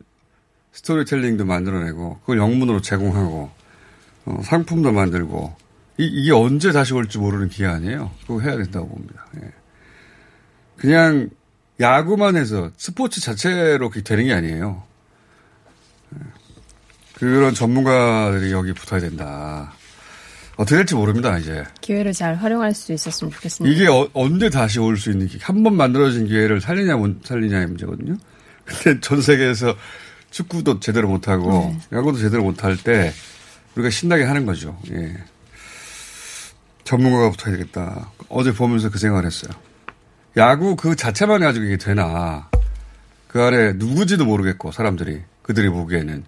스토리텔링도 0.74 1.46
만들어내고 1.46 2.20
그걸 2.20 2.38
영문으로 2.38 2.82
제공하고 2.82 3.50
어, 4.26 4.42
상품도 4.44 4.92
만들고 4.92 5.56
이, 5.98 6.26
게 6.26 6.32
언제 6.32 6.72
다시 6.72 6.94
올지 6.94 7.18
모르는 7.18 7.50
기회 7.50 7.68
아니에요. 7.68 8.12
그거 8.26 8.40
해야 8.42 8.56
된다고 8.58 8.88
봅니다. 8.90 9.26
예. 9.38 9.52
그냥 10.78 11.30
야구만 11.80 12.36
해서 12.36 12.72
스포츠 12.78 13.22
자체로 13.22 13.90
그게 13.90 14.02
되는 14.04 14.26
게 14.26 14.34
아니에요. 14.34 14.84
예. 16.16 16.20
그런 17.16 17.54
전문가들이 17.54 18.52
여기 18.52 18.74
붙어야 18.74 19.00
된다. 19.02 19.74
어떻게 20.56 20.76
될지 20.78 20.94
모릅니다, 20.96 21.38
이제. 21.40 21.64
기회를 21.82 22.14
잘 22.14 22.36
활용할 22.36 22.74
수 22.76 22.94
있었으면 22.94 23.32
좋겠습니다. 23.32 23.74
이게 23.76 23.88
어- 23.88 24.10
언제 24.14 24.50
다시 24.50 24.80
올 24.80 24.98
수 24.98 25.10
있는, 25.12 25.28
한 25.42 25.64
번 25.64 25.76
만들어진 25.76 26.28
기회를 26.28 26.62
살리냐, 26.62 26.96
못 26.98 27.26
살리냐의 27.26 27.66
문제거든요. 27.68 28.16
근데 28.66 29.00
전 29.00 29.20
세계에서 29.22 29.76
축구도 30.30 30.80
제대로 30.80 31.08
못하고, 31.08 31.76
야구도 31.92 32.18
제대로 32.20 32.44
못할 32.44 32.78
때, 32.78 33.12
우리가 33.76 33.90
신나게 33.90 34.24
하는 34.24 34.46
거죠. 34.46 34.80
예. 34.92 35.16
전문가가 36.84 37.30
붙어야 37.32 37.56
되겠다. 37.58 38.10
어제 38.30 38.54
보면서 38.54 38.90
그 38.90 38.98
생각을 38.98 39.26
했어요. 39.26 39.52
야구 40.38 40.76
그 40.76 40.96
자체만 40.96 41.42
가지고 41.42 41.66
이게 41.66 41.78
되나. 41.78 42.50
그 43.28 43.42
아래 43.42 43.74
누구지도 43.74 44.26
모르겠고, 44.26 44.72
사람들이. 44.72 45.22
그들이 45.42 45.70
보기에는. 45.70 46.24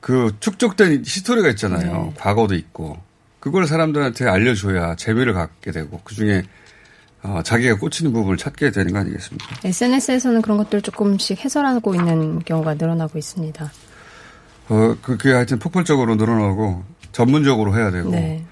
그 0.00 0.36
축적된 0.40 1.02
히스토리가 1.04 1.48
있잖아요. 1.50 2.12
과거도 2.18 2.54
있고. 2.54 2.98
그걸 3.40 3.66
사람들한테 3.66 4.26
알려줘야 4.28 4.96
재미를 4.96 5.32
갖게 5.34 5.70
되고, 5.70 6.00
그 6.04 6.14
중에 6.14 6.42
어, 7.26 7.40
자기가 7.42 7.76
꽂히는 7.78 8.12
부분을 8.12 8.36
찾게 8.36 8.70
되는 8.70 8.92
거 8.92 8.98
아니겠습니까? 8.98 9.56
SNS에서는 9.64 10.42
그런 10.42 10.58
것들 10.58 10.82
조금씩 10.82 11.42
해설하고 11.42 11.94
있는 11.94 12.38
경우가 12.40 12.74
늘어나고 12.74 13.16
있습니다. 13.18 13.64
어, 14.68 14.96
그- 15.00 15.16
그게 15.16 15.32
하여튼 15.32 15.58
폭발적으로 15.58 16.16
늘어나고, 16.16 16.84
전문적으로 17.12 17.74
해야 17.78 17.90
되고, 17.90 18.10
네. 18.10 18.44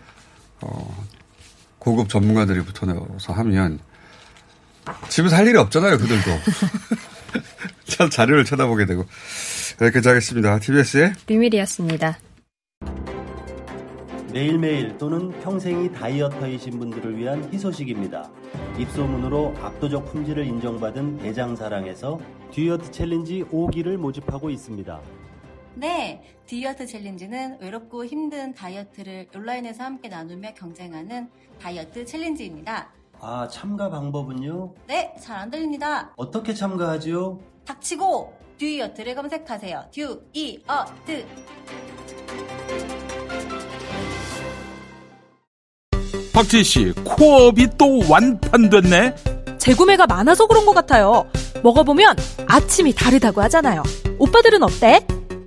고급 1.79 2.09
전문가들이 2.09 2.63
붙어서 2.65 3.33
하면, 3.33 3.79
집에서 5.09 5.37
할 5.37 5.47
일이 5.47 5.59
없잖아요, 5.59 5.99
그들도. 5.99 6.31
참 7.87 8.11
자료를 8.11 8.45
쳐다보게 8.45 8.87
되고. 8.87 9.05
여기까지 9.81 10.09
하겠습니다. 10.09 10.59
TBS의 10.59 11.13
류밀이었습니다. 11.27 12.19
매일매일 14.33 14.97
또는 14.97 15.31
평생이 15.43 15.93
다이어터이신 15.93 16.79
분들을 16.79 17.19
위한 17.19 17.53
희소식입니다. 17.53 18.31
입소문으로 18.79 19.55
압도적 19.61 20.11
품질을 20.11 20.47
인정받은 20.47 21.19
대장사랑에서 21.19 22.19
듀이어트 22.51 22.91
challenge 22.91 23.45
5기를 23.53 23.97
모집하고 23.99 24.49
있습니다. 24.49 25.01
네, 25.75 26.23
듀이어트 26.53 26.87
challenge는 26.87 27.57
외롭고 27.63 28.05
힘든 28.05 28.53
다이어트를 28.53 29.27
온라인에서 29.35 29.85
함께 29.85 30.11
나누며 30.11 30.53
경쟁하는 30.53 31.31
다이어트 31.59 32.05
challenge입니다. 32.05 32.93
아, 33.21 33.49
참가 33.51 33.89
방법은요? 33.89 34.75
네, 34.87 35.15
잘 35.19 35.39
안 35.39 35.51
들립니다. 35.51 36.13
어떻게 36.15 36.53
참가하지요? 36.53 37.41
닥치고 37.65 38.35
듀이어트를 38.59 39.15
검색하세요. 39.15 39.85
듀이어트. 39.93 41.25
박지희 46.35 46.65
씨, 46.65 46.93
코업이 47.03 47.69
또 47.79 48.01
완판됐네? 48.11 49.15
재구매가 49.57 50.07
많아서 50.07 50.47
그런 50.47 50.67
것 50.67 50.75
같아요. 50.75 51.25
먹어보면 51.63 52.15
아침이 52.47 52.93
다르다고 52.95 53.41
하잖아요. 53.41 53.83
오빠들은 54.19 54.63
어때? 54.63 55.07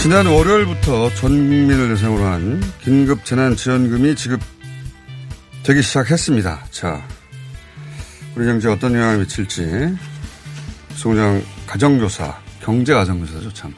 지난 0.00 0.26
월요일부터 0.26 1.12
전 1.14 1.30
국민을 1.30 1.88
대상으로 1.88 2.24
한 2.24 2.62
긴급 2.80 3.22
재난지원금이 3.26 4.14
지급되기 4.14 5.82
시작했습니다. 5.82 6.64
자, 6.70 7.06
우리 8.34 8.46
경제에 8.46 8.72
어떤 8.72 8.94
영향을 8.94 9.18
미칠지 9.18 9.94
송장 10.94 11.42
가정조사, 11.66 12.34
경제가정조사죠 12.62 13.52
참. 13.52 13.74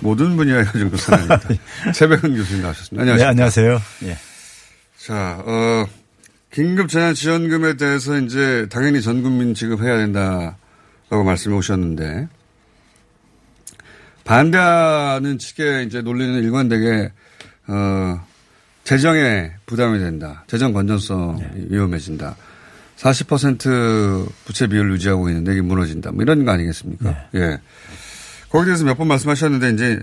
모든 0.00 0.36
분야의 0.36 0.64
가정조사는 0.64 1.30
아닙니다. 1.30 1.64
최백은 1.94 2.34
교수님 2.34 2.62
나오셨습니다. 2.62 3.02
안녕하세요. 3.02 3.24
네, 3.26 3.30
안녕하세요. 3.30 3.80
예. 4.06 4.16
자, 4.98 5.40
어, 5.46 5.86
긴급 6.50 6.88
재난지원금에 6.88 7.76
대해서 7.76 8.18
이제 8.18 8.66
당연히 8.72 9.00
전 9.00 9.22
국민 9.22 9.54
지급해야 9.54 9.98
된다라고 9.98 11.22
말씀해 11.24 11.54
오셨는데 11.54 12.26
반대하는 14.24 15.38
측의 15.38 15.86
이제 15.86 16.00
논리는 16.02 16.42
일관되게 16.42 17.12
어, 17.68 18.20
재정에 18.84 19.52
부담이 19.66 19.98
된다. 19.98 20.44
재정 20.46 20.72
건전성이 20.72 21.40
네. 21.40 21.66
위험해진다. 21.70 22.36
40% 22.96 24.28
부채 24.44 24.66
비율을 24.66 24.92
유지하고 24.92 25.28
있는데 25.30 25.52
이게 25.52 25.62
무너진다. 25.62 26.12
뭐 26.12 26.22
이런 26.22 26.44
거 26.44 26.50
아니겠습니까? 26.52 27.10
네. 27.10 27.40
예. 27.40 27.58
거기에 28.50 28.66
대해서 28.66 28.84
몇 28.84 28.94
번 28.96 29.08
말씀하셨는데 29.08 29.70
이제 29.70 30.00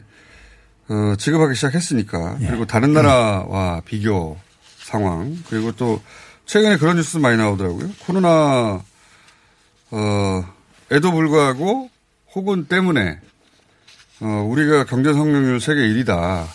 어, 0.90 1.16
지급하기 1.18 1.54
시작했으니까 1.56 2.38
네. 2.40 2.48
그리고 2.48 2.66
다른 2.66 2.94
나라와 2.94 3.82
비교 3.86 4.38
상황 4.80 5.38
그리고 5.50 5.74
또 5.74 6.02
최근에 6.46 6.78
그런 6.78 6.96
뉴스 6.96 7.18
많이 7.18 7.36
나오더라고요. 7.38 7.90
코로나 8.06 8.82
어 9.92 10.46
에도 10.92 11.12
불구하고 11.12 11.90
혹은 12.36 12.66
때문에 12.66 13.20
어, 14.22 14.48
우리가 14.50 14.86
경제 14.86 15.14
성장률 15.14 15.60
세계 15.60 15.82
1위다. 15.82 16.46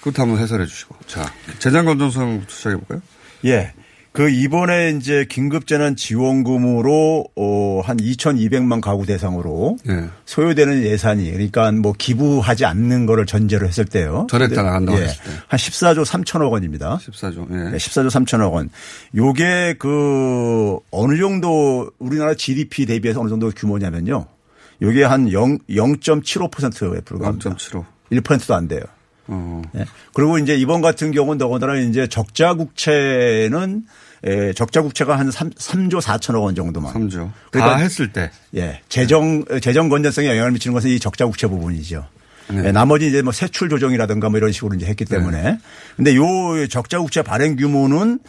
그것도 0.00 0.22
한번 0.22 0.38
해설해 0.38 0.66
주시고. 0.66 0.96
자, 1.06 1.32
재정 1.58 1.84
건전성부터 1.84 2.50
시작해 2.52 2.76
볼까요? 2.76 3.02
예. 3.44 3.72
그 4.12 4.30
이번에 4.30 4.96
이제 4.98 5.26
긴급재난 5.28 5.94
지원금으로 5.94 7.26
어한 7.34 7.98
2,200만 7.98 8.80
가구 8.80 9.04
대상으로 9.04 9.76
예. 9.90 10.06
소요되는 10.24 10.84
예산이 10.84 11.30
그러니까 11.32 11.70
뭐 11.72 11.92
기부하지 11.92 12.64
않는 12.64 13.04
거를 13.04 13.26
전제로 13.26 13.66
했을 13.66 13.84
때요. 13.84 14.26
전액 14.30 14.54
다 14.54 14.62
나간다고 14.62 14.98
예. 14.98 15.02
했을 15.02 15.22
때. 15.22 15.30
한 15.48 15.58
14조 15.58 16.06
3천억 16.06 16.50
원입니다. 16.50 16.98
14조. 17.02 17.50
예. 17.50 17.70
네, 17.72 17.76
14조 17.76 18.08
3천억 18.08 18.52
원. 18.52 18.70
요게 19.14 19.74
그 19.78 20.78
어느 20.90 21.18
정도 21.18 21.90
우리나라 21.98 22.32
GDP 22.32 22.86
대비해서 22.86 23.20
어느 23.20 23.28
정도 23.28 23.50
규모냐면요. 23.50 24.24
요게 24.82 25.04
한 25.04 25.32
0, 25.32 25.58
0.75%에 25.68 27.00
불과합니다. 27.02 27.50
0.75. 27.50 27.84
1%도 28.12 28.54
안 28.54 28.68
돼요. 28.68 28.82
어. 29.28 29.62
네. 29.72 29.84
그리고 30.14 30.38
이제 30.38 30.56
이번 30.56 30.80
같은 30.80 31.10
경우는 31.10 31.38
더군다나 31.38 31.76
이제 31.76 32.06
적자 32.06 32.54
국채는 32.54 33.84
예, 34.26 34.52
적자 34.54 34.82
국채가 34.82 35.18
한 35.18 35.30
3, 35.30 35.50
3조 35.50 36.00
4천억 36.00 36.42
원 36.42 36.54
정도만. 36.54 36.92
3조. 36.94 37.30
그러니까 37.50 37.76
다 37.76 37.82
했을 37.82 38.12
때. 38.12 38.30
예. 38.56 38.80
재정, 38.88 39.44
재정 39.60 39.88
건전성에 39.88 40.28
영향을 40.28 40.52
미치는 40.52 40.74
것은 40.74 40.90
이 40.90 40.98
적자 40.98 41.26
국채 41.26 41.46
부분이죠. 41.46 42.06
네. 42.48 42.66
예, 42.66 42.72
나머지 42.72 43.08
이제 43.08 43.22
뭐 43.22 43.32
세출 43.32 43.68
조정이라든가 43.68 44.28
뭐 44.28 44.38
이런 44.38 44.52
식으로 44.52 44.74
이제 44.74 44.86
했기 44.86 45.04
때문에. 45.04 45.42
네. 45.42 45.58
근데 45.96 46.16
요 46.16 46.22
적자 46.68 46.98
국채 46.98 47.22
발행 47.22 47.56
규모는 47.56 48.20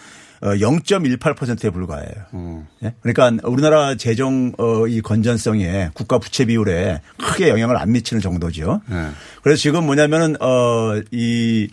0.18%에 0.42 1.68
어, 1.68 1.72
불과해요. 1.72 2.12
음. 2.34 2.68
예? 2.84 2.94
그러니까 3.02 3.48
우리나라 3.48 3.96
재정 3.96 4.54
어, 4.58 4.88
이 4.88 5.02
건전성에 5.02 5.90
국가 5.94 6.20
부채 6.20 6.46
비율에 6.46 7.02
크게 7.18 7.50
영향을 7.50 7.78
안 7.78 7.92
미치는 7.92 8.22
정도죠. 8.22 8.82
네. 8.88 9.10
그래서 9.42 9.60
지금 9.60 9.86
뭐냐면은 9.86 10.36
어이 10.40 11.68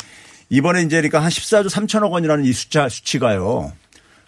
이번에 0.48 0.82
이제 0.82 0.96
그러니까 0.96 1.20
한 1.20 1.30
14조 1.30 1.68
3천억 1.68 2.10
원이라는 2.10 2.44
이 2.44 2.52
숫자 2.52 2.88
수치가요. 2.88 3.72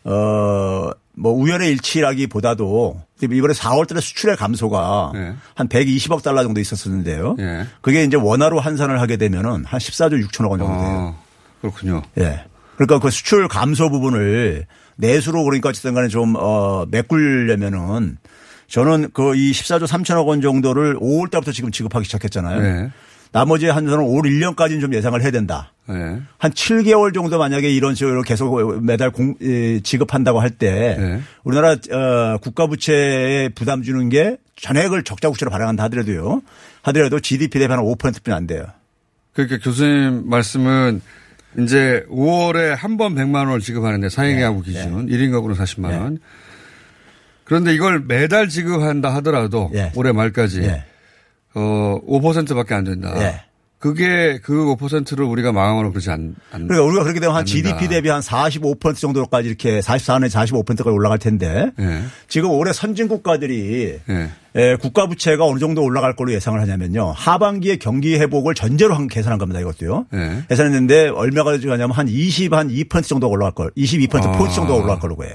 어, 0.04 0.90
뭐 1.18 1.32
우연의 1.32 1.70
일치라기보다도 1.72 3.02
이번에 3.22 3.54
4월 3.54 3.88
달에 3.88 4.00
수출의 4.00 4.36
감소가 4.36 5.12
네. 5.14 5.34
한 5.54 5.68
120억 5.68 6.22
달러 6.22 6.42
정도 6.42 6.60
있었었는데요. 6.60 7.34
네. 7.38 7.64
그게 7.80 8.04
이제 8.04 8.16
원화로 8.16 8.60
환산을 8.60 9.00
하게 9.00 9.16
되면은 9.16 9.64
한 9.64 9.80
14조 9.80 10.24
6천억 10.26 10.50
원 10.50 10.58
정도 10.58 10.74
돼요. 10.74 11.14
아, 11.16 11.16
그렇군요. 11.60 12.02
예. 12.18 12.44
그러니까 12.76 12.98
그 13.00 13.10
수출 13.10 13.48
감소 13.48 13.90
부분을 13.90 14.66
내수로 14.96 15.44
그러니까 15.44 15.70
어쨌든 15.70 15.94
간에 15.94 16.08
좀, 16.08 16.34
어, 16.36 16.86
메꾸려면은 16.90 18.18
저는 18.68 19.10
그 19.12 19.34
이 19.34 19.52
14조 19.52 19.86
3천억 19.86 20.26
원 20.26 20.40
정도를 20.40 20.96
5월 20.96 21.30
달부터 21.30 21.52
지금 21.52 21.70
지급하기 21.70 22.04
시작했잖아요. 22.04 22.60
네. 22.60 22.90
나머지 23.32 23.66
한 23.66 23.86
저는 23.86 24.04
올 24.04 24.22
1년까지는 24.22 24.80
좀 24.80 24.94
예상을 24.94 25.20
해야 25.20 25.30
된다. 25.30 25.72
네. 25.88 26.20
한 26.38 26.50
7개월 26.52 27.12
정도 27.12 27.38
만약에 27.38 27.70
이런 27.70 27.94
식으로 27.94 28.22
계속 28.22 28.82
매달 28.82 29.10
공, 29.10 29.34
지급한다고 29.82 30.40
할때 30.40 30.96
네. 30.98 31.20
우리나라 31.44 31.72
어, 31.72 32.38
국가 32.40 32.66
부채에 32.66 33.50
부담 33.50 33.82
주는 33.82 34.08
게 34.08 34.38
전액을 34.56 35.04
적자 35.04 35.28
국채로 35.28 35.50
발행한다 35.50 35.84
하더라도요. 35.84 36.40
하더라도 36.82 37.20
GDP 37.20 37.58
대비 37.58 37.72
한 37.72 37.80
5%뿐이 37.80 38.34
안 38.34 38.46
돼요. 38.46 38.64
그러니까 39.32 39.58
교수님 39.58 40.28
말씀은 40.28 41.02
이제 41.58 42.04
5월에 42.10 42.74
한 42.76 42.96
번 42.96 43.14
100만 43.14 43.46
원을 43.46 43.60
지급하는데 43.60 44.08
사행계하고 44.08 44.62
네. 44.62 44.72
기준 44.72 45.06
네. 45.06 45.16
1인 45.16 45.32
가구는 45.32 45.56
40만 45.56 45.90
원. 46.00 46.18
그런데 47.44 47.72
이걸 47.74 48.00
매달 48.00 48.48
지급한다 48.48 49.14
하더라도 49.16 49.70
네. 49.72 49.92
올해 49.94 50.12
말까지 50.12 50.62
어 51.54 51.98
5%밖에 52.06 52.74
안 52.74 52.84
된다. 52.84 53.14
그 53.86 53.94
그게 53.94 54.38
그 54.42 54.52
5%를 54.76 55.24
우리가 55.24 55.52
마음으로 55.52 55.90
그러지 55.90 56.10
않, 56.10 56.34
않 56.50 56.66
그러니까 56.66 56.86
우리가 56.86 57.02
그렇게 57.04 57.20
되면 57.20 57.34
한 57.34 57.40
않는다. 57.40 57.52
GDP 57.52 57.88
대비 57.88 58.08
한 58.08 58.20
45% 58.20 58.96
정도까지 58.96 59.48
이렇게 59.48 59.80
44년 59.80 60.28
45%까지 60.28 60.90
올라갈 60.90 61.18
텐데 61.18 61.70
예. 61.78 62.02
지금 62.28 62.50
올해 62.50 62.72
선진 62.72 63.06
국가들이 63.08 63.98
예. 64.08 64.30
예, 64.56 64.76
국가 64.80 65.06
부채가 65.06 65.44
어느 65.44 65.58
정도 65.58 65.82
올라갈 65.82 66.16
걸로 66.16 66.32
예상을 66.32 66.58
하냐면요. 66.60 67.12
하반기에 67.14 67.76
경기 67.76 68.16
회복을 68.16 68.54
전제로 68.54 68.94
한 68.94 69.06
계산한 69.06 69.38
겁니다. 69.38 69.60
이것도요. 69.60 70.06
예. 70.14 70.44
계산했는데 70.48 71.08
얼마가 71.08 71.58
가냐면 71.58 71.92
한 71.92 72.08
20, 72.08 72.54
한 72.54 72.68
2% 72.68 73.04
정도 73.06 73.28
올라갈 73.28 73.52
걸. 73.52 73.70
22% 73.76 74.36
포인트 74.36 74.54
정도 74.54 74.74
올라갈 74.76 74.98
걸로 74.98 75.16
해요. 75.22 75.34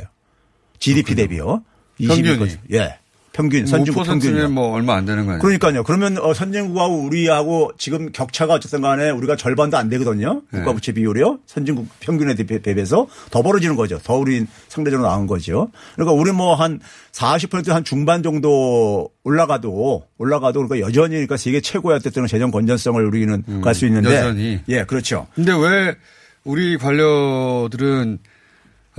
GDP 0.80 1.16
대비요. 1.16 1.64
22%. 2.00 2.26
평균이. 2.38 2.52
예. 2.74 2.98
평균, 3.34 3.66
선진국 3.66 4.04
5%면 4.04 4.20
평균이요. 4.20 4.50
뭐 4.50 4.74
얼마 4.74 4.96
안 4.96 5.06
되는 5.06 5.26
거예요. 5.26 5.40
그러니까요. 5.40 5.84
그러면 5.84 6.18
어, 6.18 6.34
선진국하고 6.34 7.04
우리하고 7.04 7.72
지금 7.78 8.12
격차가 8.12 8.56
어쨌든 8.56 8.82
간에 8.82 9.10
우리가 9.10 9.38
절반도 9.38 9.78
안 9.78 9.88
되거든요. 9.90 10.42
네. 10.52 10.60
국가 10.60 10.74
부채 10.74 10.92
비율이요. 10.92 11.40
선진국 11.46 11.88
평균에 12.02 12.36
대비- 12.36 12.62
대비해서 12.62 13.08
더 13.30 13.42
벌어지는 13.42 13.78
거죠. 13.78 14.00
더 14.04 14.16
우리 14.16 14.46
상대적으로 14.68 15.08
나은 15.08 15.28
거죠. 15.28 15.70
그러니까 15.96 16.14
우리 16.14 16.32
뭐 16.34 16.56
한 16.56 16.80
40%한 17.14 17.84
중반 17.86 18.22
정도 18.22 19.10
올라가도 19.24 20.04
올라가도 20.18 20.68
그러니까 20.68 20.86
여전히 20.88 21.12
그러니까 21.16 21.38
세계 21.38 21.62
최고의 21.62 21.96
어쨌든 21.98 22.28
재정 22.28 22.52
건전성을 22.52 23.04
우리는 23.06 23.62
갈수 23.62 23.86
있는데 23.86 24.10
음, 24.10 24.14
여전히. 24.16 24.60
예, 24.68 24.84
그렇죠. 24.84 25.28
근데 25.36 25.54
왜 25.54 25.96
우리 26.44 26.78
관료들은 26.78 28.20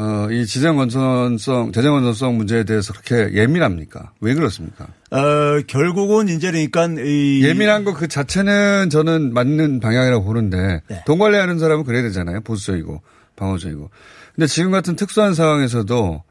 어, 0.02 0.28
이 0.32 0.44
재정 0.46 0.76
건전성, 0.76 1.70
재정 1.70 1.94
건전성 1.94 2.36
문제에 2.36 2.64
대해서 2.64 2.92
그렇게 2.92 3.36
예민합니까? 3.38 4.12
왜 4.20 4.34
그렇습니까? 4.34 4.88
어, 5.12 5.60
결국은 5.68 6.28
이제 6.28 6.50
그러니까 6.50 6.88
이 7.04 7.42
예민한 7.44 7.84
거 7.84 7.92
그 7.94 8.08
자체는 8.08 8.90
저는 8.90 9.32
맞는 9.32 9.78
방향이라고 9.78 10.24
보는데 10.24 10.80
네. 10.88 11.02
돈 11.06 11.18
관리하는 11.18 11.60
사람은 11.60 11.84
그래야 11.84 12.02
되잖아요. 12.02 12.40
보수적이고 12.40 13.00
방어적이고. 13.36 13.90
근데 14.34 14.46
지금 14.48 14.72
같은 14.72 14.96
특수한 14.96 15.34
상황에서도 15.34 16.24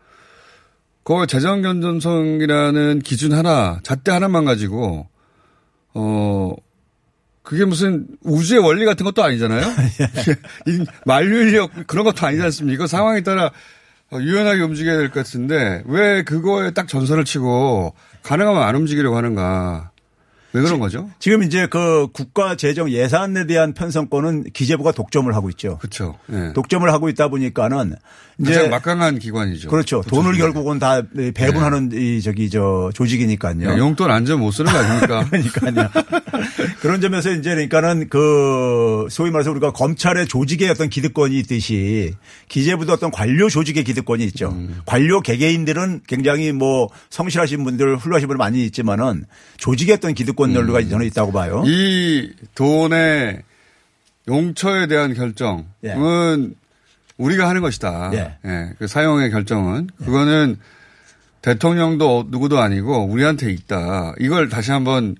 그 1.03 1.27
재정 1.27 1.61
건전성이라는 1.61 2.99
기준 2.99 3.31
하나, 3.31 3.79
잣대 3.83 4.11
하나만 4.11 4.43
가지고 4.43 5.07
어 5.93 6.53
그게 7.43 7.65
무슨 7.65 8.07
우주의 8.23 8.59
원리 8.59 8.85
같은 8.85 9.03
것도 9.03 9.23
아니잖아요. 9.23 9.61
이 10.67 10.85
만류인력 11.05 11.87
그런 11.87 12.05
것도 12.05 12.25
아니지 12.25 12.41
않습니까? 12.43 12.87
상황에 12.87 13.21
따라 13.21 13.51
어, 14.11 14.19
유연하게 14.19 14.61
움직여야 14.61 14.97
될 14.97 15.09
것 15.09 15.23
같은데 15.25 15.83
왜 15.85 16.23
그거에 16.23 16.71
딱 16.71 16.87
전선을 16.87 17.25
치고 17.25 17.95
가능하면 18.23 18.61
안 18.61 18.75
움직이려고 18.75 19.15
하는가? 19.17 19.90
왜 20.53 20.61
그런 20.61 20.79
거죠? 20.79 21.09
지금 21.19 21.43
이제 21.43 21.67
그 21.67 22.07
국가 22.13 22.55
재정 22.55 22.89
예산에 22.89 23.45
대한 23.45 23.73
편성권은 23.73 24.45
기재부가 24.53 24.91
독점을 24.91 25.33
하고 25.33 25.49
있죠. 25.51 25.77
그렇죠. 25.77 26.17
예. 26.31 26.53
독점을 26.53 26.91
하고 26.91 27.09
있다 27.09 27.29
보니까는 27.29 27.95
이제 28.39 28.53
가장 28.53 28.69
막강한 28.69 29.19
기관이죠. 29.19 29.69
그렇죠. 29.69 30.01
돈을 30.01 30.35
결국은 30.37 30.79
다 30.79 31.01
배분하는 31.33 31.91
이 31.93 32.21
저기 32.21 32.49
저 32.49 32.89
조직이니까요. 32.93 33.69
야, 33.69 33.77
용돈 33.77 34.09
안전 34.09 34.39
못 34.39 34.51
쓰는 34.51 34.71
거 34.71 34.77
아닙니까? 34.79 35.25
그러니까요. 35.29 35.89
그런 36.81 37.01
점에서 37.01 37.31
이제 37.31 37.51
그러니까는 37.51 38.09
그 38.09 39.07
소위 39.09 39.29
말해서 39.31 39.51
우리가 39.51 39.71
검찰의 39.71 40.27
조직의 40.27 40.69
어떤 40.69 40.89
기득권이 40.89 41.37
있듯이 41.39 42.15
기재부도 42.47 42.93
어떤 42.93 43.11
관료 43.11 43.47
조직의 43.47 43.83
기득권이 43.83 44.23
있죠. 44.25 44.49
음. 44.49 44.79
관료 44.85 45.21
개개인들은 45.21 46.01
굉장히 46.07 46.51
뭐 46.51 46.89
성실하신 47.09 47.63
분들 47.63 47.97
훌륭하신 47.97 48.27
분들 48.27 48.37
많이 48.37 48.65
있지만은 48.65 49.25
조직의 49.57 49.95
어떤 49.95 50.13
기득권 50.13 50.40
열로가 50.53 50.79
음. 50.79 50.89
저는 50.89 51.05
있다고 51.07 51.31
봐요. 51.31 51.63
이 51.65 52.31
돈의 52.55 53.41
용처에 54.27 54.87
대한 54.87 55.13
결정은 55.13 56.55
우리가 57.17 57.47
하는 57.47 57.61
것이다. 57.61 58.11
예. 58.13 58.37
예, 58.45 58.73
그 58.79 58.87
사용의 58.87 59.31
결정은 59.31 59.89
그거는 60.03 60.57
대통령도 61.41 62.27
누구도 62.29 62.59
아니고 62.59 63.05
우리한테 63.05 63.51
있다. 63.51 64.13
이걸 64.19 64.49
다시 64.49 64.71
한번 64.71 65.15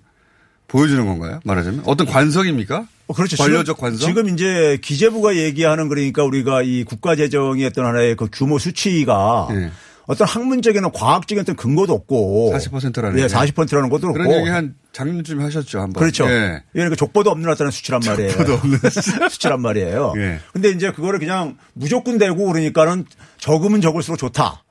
보여주는 0.67 1.05
건가요? 1.05 1.39
말하자면 1.43 1.83
어떤 1.85 2.07
관성입니까? 2.07 2.87
어, 3.07 3.13
그렇죠. 3.13 3.35
관료적 3.37 3.75
지금, 3.75 3.89
관성? 3.89 4.07
지금 4.07 4.29
이제 4.29 4.77
기재부가 4.81 5.35
얘기하는 5.35 5.89
그러니까 5.89 6.23
우리가 6.23 6.61
이 6.61 6.83
국가 6.83 7.15
재정의 7.15 7.65
어떤 7.65 7.85
하나의 7.85 8.15
그 8.15 8.27
규모 8.31 8.57
수치가 8.57 9.49
예. 9.51 9.71
어떤 10.07 10.27
학문적인 10.27 10.89
과학적인 10.91 11.41
어떤 11.41 11.55
근거도 11.55 11.93
없고 11.93 12.53
40%라는 12.55 13.17
예, 13.19 13.23
얘기. 13.23 13.33
40%라는 13.33 13.89
것도 13.89 14.11
그런 14.11 14.27
그렇고 14.27 14.41
얘기 14.41 14.49
한 14.49 14.75
작년쯤에 14.93 15.43
하셨죠, 15.43 15.79
한번. 15.79 16.01
그렇죠. 16.01 16.29
예. 16.29 16.63
그러니까 16.73 16.95
족보도 16.95 17.29
없는 17.29 17.47
나타나는 17.49 17.71
수치란 17.71 18.01
말이에요. 18.05 18.31
족보도 18.31 18.53
없는 18.55 18.79
수치란 19.29 19.61
말이에요. 19.61 20.13
예. 20.17 20.39
근데 20.53 20.69
이제 20.69 20.91
그거를 20.91 21.19
그냥 21.19 21.57
무조건 21.73 22.17
되고 22.17 22.45
그러니까는 22.45 23.05
적으면 23.37 23.81
적을수록 23.81 24.17
좋다. 24.17 24.63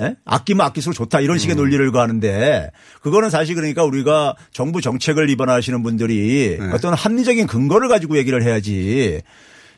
예? 0.00 0.14
아끼면 0.24 0.64
아낄수록 0.66 0.94
좋다. 0.94 1.20
이런 1.20 1.36
음. 1.36 1.38
식의 1.38 1.56
논리를 1.56 1.90
가는데 1.90 2.70
그거는 3.02 3.30
사실 3.30 3.54
그러니까 3.56 3.82
우리가 3.84 4.36
정부 4.52 4.80
정책을 4.80 5.28
입안하시는 5.30 5.82
분들이 5.82 6.56
네. 6.58 6.70
어떤 6.72 6.94
합리적인 6.94 7.46
근거를 7.46 7.88
가지고 7.88 8.16
얘기를 8.16 8.42
해야지 8.42 9.22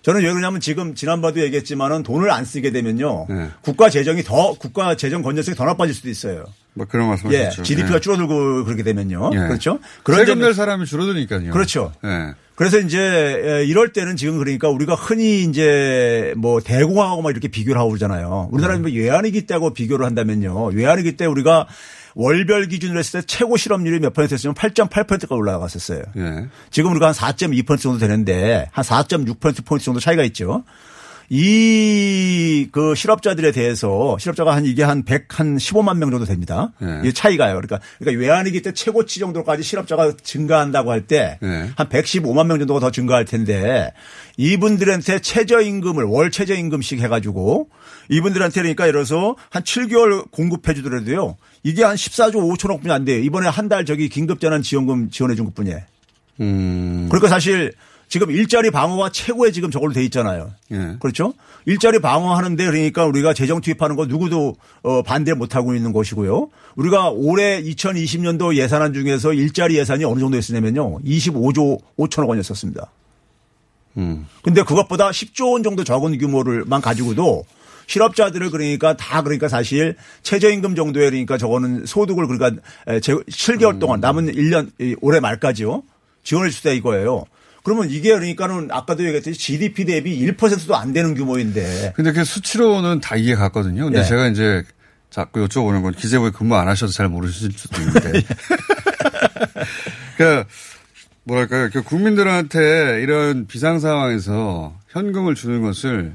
저는 0.03 0.23
왜 0.23 0.31
그러냐면 0.31 0.61
지금 0.61 0.95
지난번도 0.95 1.41
얘기했지만은 1.43 2.03
돈을 2.03 2.31
안 2.31 2.45
쓰게 2.45 2.71
되면요. 2.73 3.27
네. 3.29 3.49
국가 3.61 3.91
재정이 3.91 4.23
더 4.23 4.55
국가 4.55 4.97
재정 4.97 5.23
건전성이 5.23 5.57
더 5.57 5.65
나빠질 5.65 5.95
수도 5.95 6.09
있어요. 6.09 6.45
뭐 6.73 6.87
그런 6.89 7.09
말씀 7.09 7.31
예. 7.33 7.45
하셨죠. 7.45 7.63
GDP가 7.65 7.97
예. 7.97 8.01
줄어들고 8.01 8.65
그렇게 8.65 8.83
되면요. 8.83 9.31
예. 9.35 9.39
그렇죠. 9.39 9.79
세금 10.07 10.25
점에- 10.37 10.41
낼 10.47 10.55
사람이 10.55 10.87
줄어드니까요. 10.87 11.51
그렇죠. 11.53 11.93
예. 12.05 12.35
그래서 12.55 12.79
이제 12.79 12.99
에, 13.01 13.65
이럴 13.65 13.93
때는 13.93 14.17
지금 14.17 14.39
그러니까 14.39 14.69
우리가 14.69 14.95
흔히 14.95 15.45
이제 15.45 16.35
뭐 16.37 16.61
대공하고 16.61 17.23
막 17.23 17.31
이렇게 17.31 17.49
비교를 17.49 17.79
하고 17.81 17.89
그러잖아요. 17.91 18.49
우리나라는 18.53 18.83
뭐 18.83 18.91
외환위기 18.91 19.47
때하고 19.47 19.73
비교를 19.73 20.05
한다면요. 20.07 20.67
외환위기 20.67 21.17
때 21.17 21.25
우리가 21.27 21.67
월별 22.15 22.69
기준으로 22.69 22.99
했을 22.99 23.21
때 23.21 23.27
최고 23.27 23.57
실업률이 23.57 24.01
몇 24.01 24.13
퍼센트였으면 24.13 24.55
8.8%가 24.55 25.35
올라갔었어요. 25.35 26.03
예. 26.17 26.49
지금 26.71 26.91
우리가 26.93 27.09
한 27.09 27.15
4.2% 27.15 27.79
정도 27.81 27.99
되는데 27.99 28.69
한 28.73 28.85
4.6% 28.85 29.65
포인트 29.65 29.85
정도 29.85 30.01
차이가 30.01 30.23
있죠. 30.25 30.65
이 31.29 32.41
그 32.73 32.95
실업자들에 32.95 33.53
대해서 33.53 34.17
실업자가 34.19 34.55
한 34.55 34.65
이게 34.65 34.83
한 34.83 35.03
100, 35.05 35.39
한 35.39 35.57
15만 35.57 35.97
명 35.97 36.11
정도 36.11 36.25
됩니다. 36.25 36.73
네. 36.81 37.03
이 37.05 37.13
차이가요. 37.13 37.55
그러니까 37.55 37.81
그러니까 37.99 38.21
외환위기 38.21 38.63
때 38.63 38.73
최고치 38.73 39.21
정도까지 39.21 39.63
실업자가 39.63 40.13
증가한다고 40.23 40.91
할 40.91 41.07
때한 41.07 41.39
네. 41.41 41.71
115만 41.77 42.47
명 42.47 42.59
정도가 42.59 42.81
더 42.81 42.91
증가할 42.91 43.25
텐데 43.25 43.93
이분들한테 44.37 45.21
최저임금을 45.21 46.05
월 46.05 46.31
최저임금씩 46.31 47.01
해가지고 47.01 47.69
이분들한테 48.11 48.61
그러니까 48.61 48.85
예를 48.89 49.05
들어서 49.05 49.37
한 49.51 49.63
7개월 49.63 50.31
공급해 50.31 50.75
주더라도요. 50.75 51.37
이게 51.63 51.85
한 51.85 51.97
14조 51.97 52.35
5천억 52.57 52.81
분이 52.83 52.93
안 52.93 53.05
돼요. 53.05 53.21
이번에 53.23 53.49
한 53.49 53.69
달 53.69 53.85
저기 53.87 54.09
긴급재난 54.09 54.63
지원금 54.63 55.11
지원해 55.11 55.35
준 55.37 55.45
것 55.47 55.55
뿐이에요. 55.55 55.79
음. 56.41 57.07
그러니까 57.09 57.29
사실 57.29 57.73
지금 58.09 58.31
일자리 58.33 58.71
방어가 58.73 59.11
최고의 59.11 59.53
지금 59.53 59.71
저걸로 59.71 59.93
돼 59.93 60.03
있잖아요. 60.05 60.51
예. 60.73 60.97
그렇죠? 60.99 61.33
일자리 61.67 62.01
방어하는데 62.01 62.65
그러니까 62.67 63.05
우리가 63.05 63.35
재정 63.35 63.61
투입하는 63.61 63.95
거 63.95 64.07
누구도 64.07 64.57
어 64.83 65.03
반대 65.03 65.33
못 65.35 65.55
하고 65.55 65.75
있는 65.77 65.93
것이고요. 65.93 66.49
우리가 66.75 67.11
올해 67.11 67.63
2020년도 67.63 68.57
예산안 68.57 68.93
중에서 68.95 69.33
일자리 69.33 69.77
예산이 69.79 70.05
어느 70.05 70.19
정도 70.19 70.37
였으냐면요. 70.39 70.99
25조 71.03 71.79
5천억 71.97 72.29
원이었었습니다. 72.31 72.91
음. 73.99 74.27
근데 74.43 74.63
그것보다 74.65 75.11
10조 75.11 75.53
원 75.53 75.63
정도 75.63 75.85
적은 75.85 76.19
규모를만 76.19 76.81
가지고도 76.81 77.45
실업자들을 77.91 78.51
그러니까 78.51 78.97
다 78.97 79.23
그러니까 79.23 79.49
사실 79.49 79.97
최저임금 80.23 80.77
정도의 80.77 81.11
그러니까 81.11 81.37
저거는 81.37 81.87
소득을 81.87 82.29
그러니까 82.29 82.63
7개월 82.87 83.81
동안 83.81 83.99
남은 83.99 84.33
1년 84.33 84.71
이 84.79 84.95
올해 85.01 85.19
말까지요. 85.19 85.83
지원해 86.23 86.51
주다 86.51 86.71
이거예요. 86.71 87.25
그러면 87.65 87.91
이게 87.91 88.11
그러니까는 88.11 88.69
아까도 88.71 89.05
얘기했듯이 89.05 89.37
GDP 89.37 89.87
대비 89.87 90.25
1%도 90.25 90.77
안 90.77 90.93
되는 90.93 91.15
규모인데. 91.15 91.93
근데 91.97 92.13
그 92.13 92.25
수치로는 92.25 93.01
다 93.01 93.17
이해 93.17 93.35
갔거든요. 93.35 93.87
근데 93.87 93.99
예. 93.99 94.05
제가 94.05 94.29
이제 94.29 94.63
자꾸 95.11 95.45
여쭤보는 95.45 95.83
건 95.83 95.93
기재부에 95.93 96.31
근무 96.31 96.55
안 96.55 96.69
하셔서 96.69 96.93
잘 96.93 97.09
모르실 97.09 97.51
수도 97.51 97.83
있는데. 97.83 98.23
그러니까 100.17 100.49
뭐랄까요. 101.25 101.71
그 101.73 101.83
국민들한테 101.83 103.03
이런 103.03 103.49
비상 103.49 103.81
상황에서 103.81 104.79
현금을 104.91 105.35
주는 105.35 105.61
것을 105.61 106.15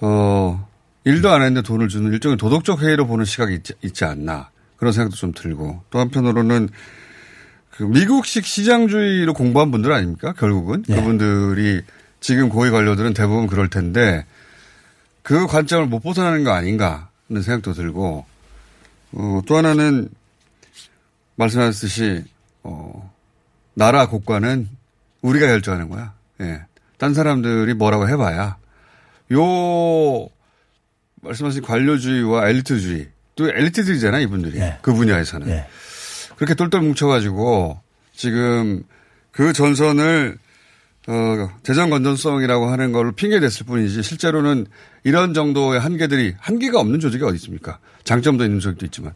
어 0.00 0.67
일도 1.08 1.30
안 1.30 1.40
했는데 1.40 1.62
돈을 1.66 1.88
주는 1.88 2.12
일종의 2.12 2.36
도덕적 2.36 2.82
회의로 2.82 3.06
보는 3.06 3.24
시각이 3.24 3.54
있지, 3.54 3.72
있지 3.82 4.04
않나 4.04 4.50
그런 4.76 4.92
생각도 4.92 5.16
좀 5.16 5.32
들고 5.32 5.82
또 5.88 6.00
한편으로는 6.00 6.68
그 7.70 7.84
미국식 7.84 8.44
시장주의로 8.44 9.32
공부한 9.32 9.70
분들 9.70 9.90
아닙니까? 9.90 10.34
결국은 10.34 10.82
그분들이 10.82 11.80
지금 12.20 12.50
고위 12.50 12.70
관료들은 12.70 13.14
대부분 13.14 13.46
그럴 13.46 13.70
텐데 13.70 14.26
그 15.22 15.46
관점을 15.46 15.86
못 15.86 16.00
벗어나는 16.00 16.44
거 16.44 16.50
아닌가 16.50 17.08
하는 17.28 17.40
생각도 17.40 17.72
들고 17.72 18.26
어, 19.12 19.40
또 19.46 19.56
하나는 19.56 20.10
말씀하셨듯이 21.36 22.22
어, 22.64 23.14
나라 23.72 24.08
국가는 24.08 24.68
우리가 25.22 25.46
결정하는 25.46 25.88
거야. 25.88 26.12
예. 26.42 26.60
딴 26.98 27.14
사람들이 27.14 27.72
뭐라고 27.72 28.08
해봐야 28.08 28.58
요 29.32 30.28
말씀하신 31.22 31.62
관료주의와 31.62 32.48
엘리트주의 32.48 33.08
또 33.36 33.48
엘리트들이잖아 33.48 34.20
이분들이. 34.20 34.58
그 34.82 34.92
분야에서는. 34.92 35.48
그렇게 36.36 36.54
똘똘 36.54 36.80
뭉쳐가지고 36.82 37.80
지금 38.14 38.82
그 39.30 39.52
전선을 39.52 40.38
어, 41.08 41.48
재정 41.62 41.88
건전성이라고 41.90 42.68
하는 42.68 42.92
걸로 42.92 43.12
핑계 43.12 43.40
댔을 43.40 43.64
뿐이지 43.66 44.02
실제로는 44.02 44.66
이런 45.04 45.32
정도의 45.32 45.80
한계들이 45.80 46.34
한계가 46.38 46.78
없는 46.80 47.00
조직이 47.00 47.24
어디 47.24 47.36
있습니까? 47.36 47.78
장점도 48.04 48.44
있는 48.44 48.60
조직도 48.60 48.84
있지만. 48.86 49.14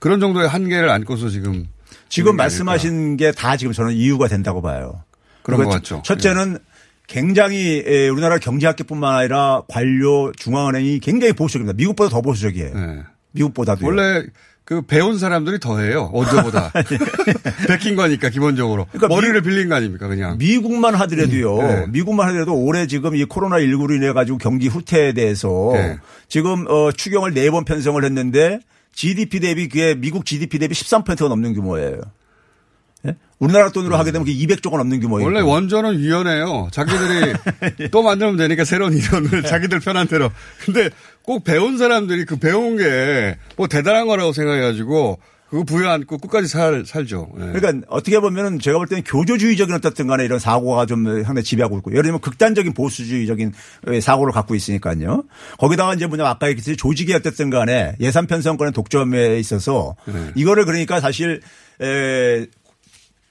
그런 0.00 0.20
정도의 0.20 0.48
한계를 0.48 0.88
안고서 0.88 1.28
지금 1.28 1.68
지금 2.08 2.36
말씀하신 2.36 3.16
게 3.18 3.30
다 3.32 3.56
지금 3.58 3.72
저는 3.74 3.92
이유가 3.92 4.26
된다고 4.28 4.62
봐요. 4.62 5.02
그런 5.42 5.62
것 5.64 5.68
같죠. 5.68 6.02
첫째는 6.04 6.58
굉장히 7.06 7.82
에, 7.86 8.08
우리나라 8.08 8.38
경제학계뿐만 8.38 9.14
아니라 9.16 9.62
관료 9.68 10.32
중앙은행이 10.32 11.00
굉장히 11.00 11.32
보수적입니다. 11.32 11.76
미국보다 11.76 12.10
더 12.10 12.20
보수적이에요. 12.22 13.04
미국보다도 13.32 13.84
원래 13.86 14.24
그 14.64 14.80
배운 14.80 15.18
사람들이 15.18 15.60
더 15.60 15.78
해요. 15.78 16.10
언제보다. 16.14 16.72
베낀 17.68 17.96
거니까 17.96 18.30
기본적으로. 18.30 18.86
머리를 19.08 19.38
빌린 19.42 19.68
거 19.68 19.74
아닙니까 19.74 20.08
그냥. 20.08 20.38
미국만 20.38 20.94
하더라도요. 20.94 21.56
네. 21.58 21.86
미국만 21.88 22.28
하더라도 22.28 22.54
올해 22.56 22.86
지금 22.86 23.14
이 23.14 23.24
코로나 23.24 23.56
19로 23.58 23.94
인해 23.94 24.12
가지고 24.12 24.38
경기 24.38 24.68
후퇴에 24.68 25.12
대해서 25.12 25.70
네. 25.74 25.98
지금 26.28 26.64
어 26.68 26.90
추경을 26.92 27.34
네 27.34 27.50
번 27.50 27.64
편성을 27.66 28.02
했는데 28.02 28.60
GDP 28.94 29.40
대비 29.40 29.68
그게 29.68 29.94
미국 29.94 30.24
GDP 30.24 30.58
대비 30.58 30.74
13%가 30.74 31.28
넘는 31.28 31.52
규모예요. 31.52 32.00
예? 33.40 33.44
우리나라 33.44 33.70
돈으로 33.70 33.96
하게 33.96 34.12
되면 34.12 34.24
그게 34.26 34.36
200조가 34.46 34.76
넘는 34.78 35.00
규모예요. 35.00 35.26
원래 35.26 35.40
원전은 35.40 35.98
유연해요. 36.00 36.68
자기들이 36.72 37.88
또 37.90 38.02
만들면 38.02 38.36
되니까 38.36 38.64
새로운 38.64 38.96
이론을 38.96 39.42
자기들 39.42 39.80
편한 39.80 40.06
대로. 40.06 40.30
근데 40.64 40.90
꼭 41.22 41.44
배운 41.44 41.78
사람들이 41.78 42.24
그 42.24 42.36
배운 42.36 42.76
게 42.76 43.36
뭐 43.56 43.66
대단한 43.68 44.06
거라고 44.06 44.32
생각해가지고 44.32 45.18
그거 45.50 45.62
부여 45.64 45.88
안고 45.90 46.18
끝까지 46.18 46.48
살, 46.48 46.84
살죠. 46.84 47.28
예. 47.36 47.52
그러니까 47.52 47.86
어떻게 47.88 48.18
보면은 48.18 48.58
제가 48.58 48.78
볼 48.78 48.88
때는 48.88 49.04
교조주의적인 49.04 49.72
어떻든 49.74 50.06
간에 50.08 50.24
이런 50.24 50.38
사고가 50.40 50.86
좀 50.86 51.04
상당히 51.22 51.44
지배하고 51.44 51.78
있고 51.78 51.92
예를 51.92 52.02
들면 52.02 52.20
극단적인 52.20 52.72
보수주의적인 52.74 53.52
사고를 54.02 54.32
갖고 54.32 54.54
있으니까요. 54.56 55.22
거기다가 55.58 55.94
이제 55.94 56.06
뭐냐 56.06 56.26
아까 56.26 56.48
얘기했듯이 56.48 56.76
조직이 56.76 57.14
어쨌든 57.14 57.50
간에 57.50 57.94
예산 58.00 58.26
편성권의 58.26 58.72
독점에 58.72 59.38
있어서 59.38 59.94
네. 60.06 60.32
이거를 60.34 60.64
그러니까 60.64 61.00
사실 61.00 61.40
에 61.80 62.46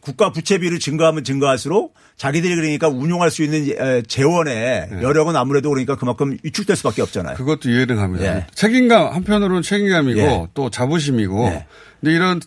국가 0.03 0.31
부채비를 0.31 0.79
증가하면 0.79 1.23
증가할수록 1.23 1.93
자기들이 2.17 2.55
그러니까 2.55 2.89
운용할 2.89 3.31
수 3.31 3.41
있는 3.41 3.69
에, 3.69 4.01
재원의 4.01 4.89
여력은 5.01 5.35
아무래도 5.35 5.69
그러니까 5.69 5.95
그만큼 5.95 6.37
위축될 6.43 6.75
수밖에 6.75 7.01
없잖아요. 7.01 7.33
네. 7.33 7.37
그것도 7.37 7.69
이해는 7.69 7.95
갑니다. 7.95 8.25
예. 8.25 8.47
책임감, 8.53 9.13
한편으로는 9.13 9.61
책임감이고 9.61 10.19
예. 10.19 10.47
또 10.53 10.69
자부심이고. 10.69 11.45
예. 11.45 11.65
근데 12.01 12.13
이런 12.13 12.41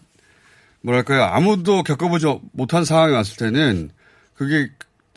뭐랄까요. 0.82 1.22
아무도 1.24 1.82
겪어보지 1.82 2.26
못한 2.52 2.84
상황이 2.84 3.12
왔을 3.14 3.36
때는 3.36 3.90
그게 4.34 4.68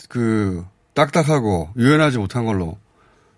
그 0.07 0.65
딱딱하고 0.93 1.69
유연하지 1.77 2.17
못한 2.17 2.45
걸로 2.45 2.77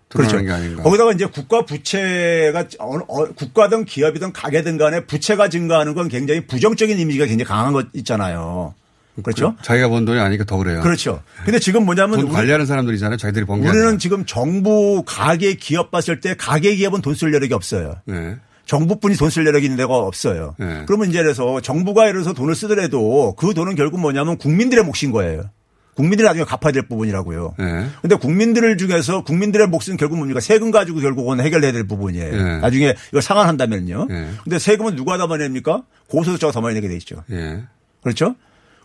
드러나는 0.08 0.46
게 0.46 0.52
아닌가. 0.52 0.82
그렇죠. 0.82 0.82
거기다가 0.84 1.12
이제 1.12 1.26
국가 1.26 1.64
부채가 1.64 2.66
어, 2.78 3.24
국가든 3.34 3.84
기업이든 3.84 4.32
가게든 4.32 4.78
간에 4.78 5.06
부채가 5.06 5.48
증가하는 5.48 5.94
건 5.94 6.08
굉장히 6.08 6.46
부정적인 6.46 6.98
이미지가 6.98 7.26
굉장히 7.26 7.48
강한 7.48 7.72
것 7.72 7.88
있잖아요. 7.94 8.74
그렇죠? 9.22 9.54
자기가 9.62 9.88
번 9.88 10.04
돈이 10.04 10.18
아니까 10.18 10.44
더 10.44 10.56
그래요. 10.56 10.80
그렇죠. 10.80 11.22
근데 11.44 11.58
지금 11.58 11.84
뭐냐면 11.84 12.20
돈 12.20 12.30
관리하는 12.30 12.64
사람들이잖아요. 12.66 13.18
자기들이 13.18 13.44
번 13.44 13.60
게 13.60 13.68
우리는 13.68 13.98
지금 13.98 14.24
정부 14.24 15.02
가계 15.06 15.54
기업 15.54 15.90
봤을 15.90 16.20
때 16.20 16.34
가계 16.38 16.74
기업은 16.76 17.02
돈 17.02 17.14
쓸 17.14 17.32
여력이 17.34 17.52
없어요. 17.52 17.96
네. 18.06 18.36
정부뿐이 18.64 19.16
돈 19.16 19.28
쓸 19.28 19.44
여력이 19.46 19.66
있는 19.66 19.76
데가 19.76 19.94
없어요. 19.94 20.54
네. 20.58 20.84
그러면 20.86 21.10
이제 21.10 21.22
그래서 21.22 21.60
정부가 21.60 22.04
예를 22.08 22.22
들어서 22.22 22.32
돈을 22.32 22.54
쓰더라도 22.54 23.34
그 23.36 23.52
돈은 23.52 23.74
결국 23.74 24.00
뭐냐면 24.00 24.38
국민들의 24.38 24.82
몫인 24.84 25.12
거예요. 25.12 25.50
국민들이 25.94 26.26
나중에 26.26 26.46
갚아야 26.46 26.72
될 26.72 26.88
부분이라고요. 26.88 27.56
네. 27.58 27.86
근데 28.00 28.16
국민들 28.16 28.78
중에서 28.78 29.24
국민들의 29.24 29.66
몫은 29.66 29.98
결국 29.98 30.16
뭡니까? 30.16 30.40
세금 30.40 30.70
가지고 30.70 31.00
결국은 31.00 31.38
해결해야 31.40 31.72
될 31.72 31.86
부분이에요. 31.86 32.30
네. 32.44 32.58
나중에 32.60 32.94
이걸 33.10 33.20
상환한다면요. 33.20 34.06
네. 34.08 34.30
근데 34.42 34.58
세금은 34.58 34.96
누가 34.96 35.18
더 35.18 35.26
많이 35.26 35.42
냅니까? 35.42 35.82
고소득자가 36.08 36.50
더 36.50 36.62
많이 36.62 36.74
내게 36.76 36.88
돼 36.88 36.96
있죠. 36.96 37.22
예. 37.30 37.64
그렇죠? 38.02 38.36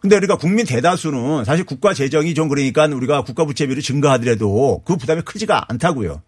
근데 0.01 0.15
그러니까 0.15 0.37
국민 0.37 0.65
대다수는 0.65 1.45
사실 1.45 1.65
국가 1.65 1.93
재정이 1.93 2.33
좀 2.33 2.49
그러니까 2.49 2.85
우리가 2.85 3.23
국가 3.23 3.45
부채비를 3.45 3.81
증가하더라도 3.81 4.83
그 4.85 4.95
부담이 4.95 5.21
크지가 5.21 5.65
않다고요. 5.69 6.21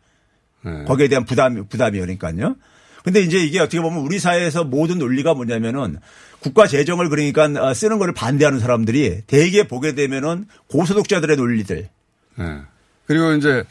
네. 0.66 0.84
거기에 0.86 1.08
대한 1.08 1.26
부담, 1.26 1.68
부담이 1.68 2.00
그러니까요. 2.00 2.56
근데 3.04 3.22
이제 3.22 3.40
이게 3.40 3.60
어떻게 3.60 3.80
보면 3.80 4.00
우리 4.00 4.20
사회에서 4.20 4.64
모든 4.64 5.00
논리가 5.00 5.34
뭐냐면은 5.34 5.98
국가 6.40 6.68
재정을 6.68 7.10
그러니까 7.10 7.46
어, 7.46 7.74
쓰는 7.74 7.98
거를 7.98 8.14
반대하는 8.14 8.60
사람들이 8.60 9.22
대개 9.28 9.68
보게 9.68 9.94
되면은 9.96 10.46
고소득자들의 10.70 11.38
논리들. 11.38 11.90
예. 12.40 12.44
그리고 13.06 13.34
이제 13.34 13.64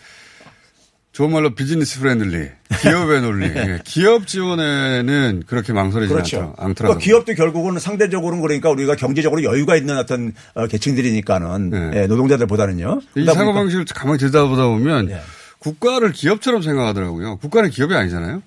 좋은 1.19 1.33
말로 1.33 1.53
business 1.53 1.99
friendly 1.99 2.49
기업의 2.81 3.23
논리. 3.23 3.47
예. 3.47 3.81
기업 3.83 4.29
지원에는 4.29 5.43
그렇게 5.49 5.73
망설이지 5.73 6.13
그렇죠. 6.13 6.37
않더라- 6.37 6.63
않더라고요. 6.65 6.75
그러니까 6.77 6.99
기업도 7.01 7.35
결국은 7.35 7.81
상대적으로는 7.81 8.41
그러니까 8.41 8.71
우리가 8.71 8.95
경제적으로 8.95 9.43
여유가 9.43 9.75
있는 9.75 9.99
어떤 9.99 10.33
어, 10.55 10.69
계층들이니까는 10.69 11.93
예, 11.97 12.07
노동자들보다는요. 12.07 13.01
이 13.17 13.25
사고 13.25 13.53
방식을 13.53 13.85
가만히 13.93 14.21
들여다보다 14.21 14.67
보면 14.69 15.11
예. 15.11 15.21
국가를 15.59 16.13
기업처럼 16.13 16.63
생각하더라고요. 16.63 17.39
국가는 17.39 17.69
기업이 17.69 17.97
아니잖아요. 17.97 18.41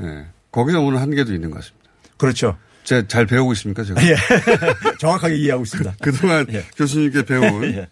예. 0.00 0.26
거기서 0.52 0.80
오는 0.82 1.00
한계도 1.00 1.32
있는 1.32 1.50
것 1.50 1.60
같습니다. 1.60 1.88
그렇죠. 2.18 2.58
제가 2.84 3.08
잘 3.08 3.24
배우고 3.24 3.54
있습니까, 3.54 3.84
제가? 3.84 4.02
예. 4.06 4.16
정확하게 5.00 5.36
이해하고 5.36 5.62
있습니다. 5.62 5.94
그동안 6.02 6.46
교수님께 6.76 7.24
배운. 7.24 7.86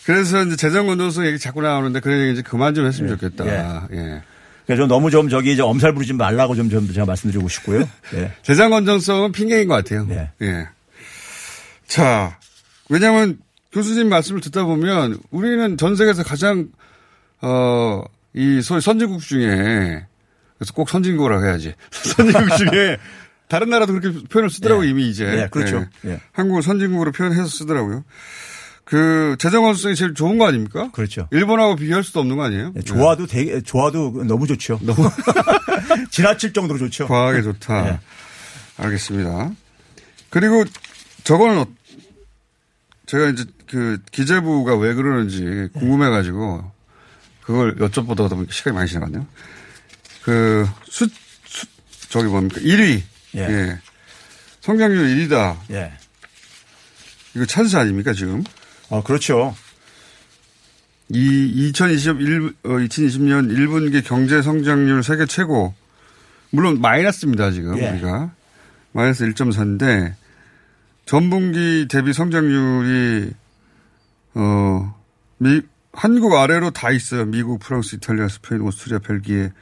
예. 0.00 0.06
그래서 0.06 0.42
이제 0.44 0.56
재정 0.56 0.86
건전성 0.86 1.26
얘기 1.26 1.38
자꾸 1.38 1.62
나오는데 1.62 2.00
그런 2.00 2.20
얘기 2.20 2.32
이제 2.32 2.42
그만 2.42 2.74
좀 2.74 2.86
했으면 2.86 3.10
좋겠다. 3.10 3.44
예. 3.92 4.22
그러니까 4.66 4.76
좀 4.76 4.88
너무 4.88 5.10
좀 5.10 5.28
저기 5.28 5.52
이제 5.52 5.62
엄살 5.62 5.94
부리지 5.94 6.12
말라고 6.14 6.54
좀, 6.54 6.70
좀 6.70 6.86
제가 6.92 7.06
말씀드리고 7.06 7.48
싶고요. 7.48 7.88
예. 8.14 8.32
재정 8.42 8.70
건전성은 8.70 9.32
핑계인 9.32 9.68
것 9.68 9.74
같아요. 9.74 10.06
예. 10.42 10.68
자, 11.86 12.38
왜냐하면 12.88 13.38
교수님 13.72 14.08
말씀을 14.08 14.40
듣다 14.40 14.64
보면 14.64 15.18
우리는 15.30 15.76
전 15.76 15.96
세계에서 15.96 16.22
가장 16.22 16.68
어, 17.40 18.02
이 18.34 18.60
소위 18.62 18.80
선진국 18.80 19.20
중에 19.20 20.06
그래서 20.58 20.72
꼭 20.74 20.88
선진국이라고 20.88 21.44
해야지. 21.44 21.74
선진국 21.90 22.56
중에 22.56 22.96
다른 23.48 23.70
나라도 23.70 23.92
그렇게 23.92 24.22
표현을 24.28 24.50
쓰더라고요 24.50 24.88
이미 24.88 25.08
이제. 25.08 25.24
예, 25.24 25.48
그렇죠. 25.50 25.86
예. 26.04 26.20
한국을 26.32 26.62
선진국으로 26.62 27.12
표현해서 27.12 27.46
쓰더라고요. 27.46 28.04
그 28.90 29.36
재정 29.38 29.62
건전성이 29.62 29.94
제일 29.94 30.14
좋은 30.14 30.36
거 30.36 30.48
아닙니까? 30.48 30.90
그렇죠. 30.90 31.28
일본하고 31.30 31.76
비교할 31.76 32.02
수도 32.02 32.18
없는 32.18 32.36
거 32.36 32.42
아니에요? 32.42 32.72
예, 32.74 32.80
좋아도 32.80 33.24
되게, 33.24 33.60
좋아도 33.60 34.10
너무 34.24 34.48
좋죠. 34.48 34.80
너무. 34.82 35.08
지나칠 36.10 36.52
정도로 36.52 36.76
좋죠. 36.80 37.06
과하게 37.06 37.42
좋다. 37.42 37.86
예. 37.88 38.00
알겠습니다. 38.78 39.52
그리고 40.28 40.64
저거는 41.22 41.58
어- 41.58 41.66
제가 43.06 43.28
이제 43.28 43.44
그 43.68 43.98
기재부가 44.10 44.74
왜 44.76 44.92
그러는지 44.94 45.68
궁금해가지고 45.74 46.72
그걸 47.42 47.76
여쭤보다가 47.76 48.50
시간이 48.50 48.74
많이 48.74 48.88
지나갔네요. 48.88 49.24
그 50.24 50.68
수, 50.88 51.06
수 51.46 51.66
저기 52.08 52.26
뭡니까 52.26 52.60
1위. 52.60 53.02
예. 53.36 53.40
예. 53.40 53.78
성장률 54.62 55.28
1위다. 55.28 55.58
예. 55.70 55.92
이거 57.36 57.46
찬스 57.46 57.76
아닙니까 57.76 58.12
지금? 58.12 58.42
어, 58.90 59.02
그렇죠. 59.02 59.54
이 61.08 61.68
2021, 61.68 62.54
어, 62.64 62.68
2020년 62.68 63.50
1분기 63.56 64.04
경제 64.04 64.42
성장률 64.42 65.02
세계 65.02 65.26
최고. 65.26 65.74
물론 66.50 66.80
마이너스입니다, 66.80 67.50
지금 67.52 67.78
예. 67.78 67.90
우리가. 67.90 68.32
마이너스 68.92 69.24
1.4인데 69.24 70.14
전분기 71.06 71.86
대비 71.88 72.12
성장률이 72.12 73.32
어, 74.34 74.94
미, 75.38 75.62
한국 75.92 76.34
아래로 76.34 76.70
다 76.70 76.90
있어요. 76.90 77.24
미국, 77.24 77.60
프랑스, 77.60 77.96
이탈리아, 77.96 78.28
스페인, 78.28 78.60
오스트리아, 78.60 78.98
벨기에, 78.98 79.52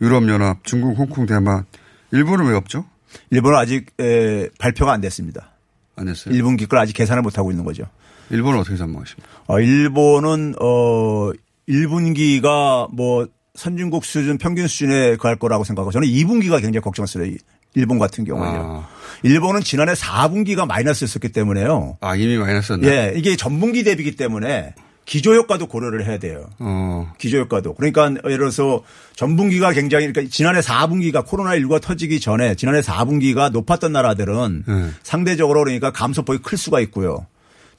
유럽연합, 0.00 0.64
중국, 0.64 0.96
홍콩, 0.98 1.26
대만. 1.26 1.64
일본은 2.12 2.46
왜 2.46 2.54
없죠? 2.54 2.86
일본은 3.30 3.58
아직 3.58 3.86
에, 4.00 4.48
발표가 4.58 4.92
안 4.92 5.00
됐습니다. 5.00 5.50
안 5.96 6.06
됐어요. 6.06 6.34
1분기 6.34 6.68
걸 6.68 6.78
아직 6.78 6.94
계산을 6.94 7.22
못 7.22 7.38
하고 7.38 7.50
있는 7.50 7.64
거죠. 7.64 7.84
일본은 8.30 8.60
어떻게 8.60 8.76
전망하십니까? 8.76 9.28
어, 9.46 9.60
일본은 9.60 10.54
어 10.60 11.30
1분기가 11.68 12.88
뭐 12.92 13.26
선진국 13.54 14.04
수준 14.04 14.38
평균 14.38 14.66
수준에 14.68 15.16
갈 15.16 15.36
거라고 15.36 15.64
생각하고 15.64 15.90
저는 15.90 16.08
2분기가 16.08 16.60
굉장히 16.60 16.80
걱정스러워요. 16.80 17.34
일본 17.74 17.98
같은 17.98 18.24
경우는요. 18.24 18.84
일본은 19.22 19.60
지난해 19.60 19.92
4분기가 19.92 20.66
마이너스였었기 20.66 21.28
때문에요. 21.30 21.98
아, 22.00 22.16
이미 22.16 22.36
마이너스였나? 22.36 22.88
예, 22.88 23.12
이게 23.16 23.36
전분기 23.36 23.84
대비기 23.84 24.16
때문에 24.16 24.74
기조 25.04 25.34
효과도 25.34 25.66
고려를 25.66 26.06
해야 26.06 26.18
돼요. 26.18 26.48
어. 26.58 27.12
기조 27.18 27.38
효과도. 27.38 27.74
그러니까 27.74 28.10
예를 28.24 28.38
들어서 28.38 28.82
전분기가 29.16 29.72
굉장히 29.72 30.06
그러니까 30.12 30.32
지난해 30.32 30.60
4분기가 30.60 31.26
코로나19가 31.26 31.80
터지기 31.80 32.20
전에 32.20 32.54
지난해 32.54 32.80
4분기가 32.80 33.50
높았던 33.50 33.92
나라들은 33.92 34.64
네. 34.66 34.88
상대적으로 35.02 35.64
그러니까 35.64 35.90
감소폭이 35.90 36.40
클 36.42 36.56
수가 36.56 36.80
있고요. 36.80 37.26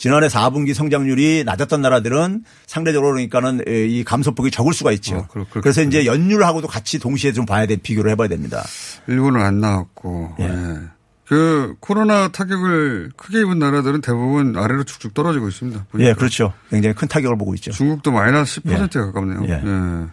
지난해 0.02 0.30
4분기 0.30 0.74
성장률이 0.74 1.44
낮았던 1.46 1.80
나라들은 1.84 2.44
상대적으로 2.66 3.12
그러니까는 3.12 3.62
이 3.68 4.04
감소폭이 4.04 4.50
적을 4.50 4.74
수가 4.74 4.92
있죠. 4.94 5.28
그래서 5.52 5.84
이제 5.84 6.08
연율하고도 6.08 6.68
같이 6.68 6.98
동시에 6.98 7.34
좀 7.34 7.46
봐야 7.46 7.68
돼 7.68 7.76
비교를 7.76 8.10
해봐야 8.10 8.28
됩니다. 8.28 8.64
일본은 9.06 9.42
안 9.42 9.60
나왔고. 9.60 10.38
예. 10.40 10.80
그 11.28 11.76
코로나 11.80 12.30
타격을 12.30 13.12
크게 13.16 13.42
입은 13.42 13.60
나라들은 13.60 14.02
대부분 14.02 14.58
아래로 14.58 14.86
쭉쭉 14.86 15.14
떨어지고 15.14 15.50
있습니다. 15.50 15.86
보니까. 15.92 16.10
예, 16.10 16.14
그렇죠. 16.16 16.52
굉장히 16.72 16.96
큰 16.96 17.08
타격을 17.08 17.38
보고 17.38 17.54
있죠. 17.54 17.70
중국도 17.70 18.12
마이너스 18.12 18.60
10%에 18.62 19.02
가깝네요. 19.02 19.46
예. 19.50 19.62
예. 19.64 20.08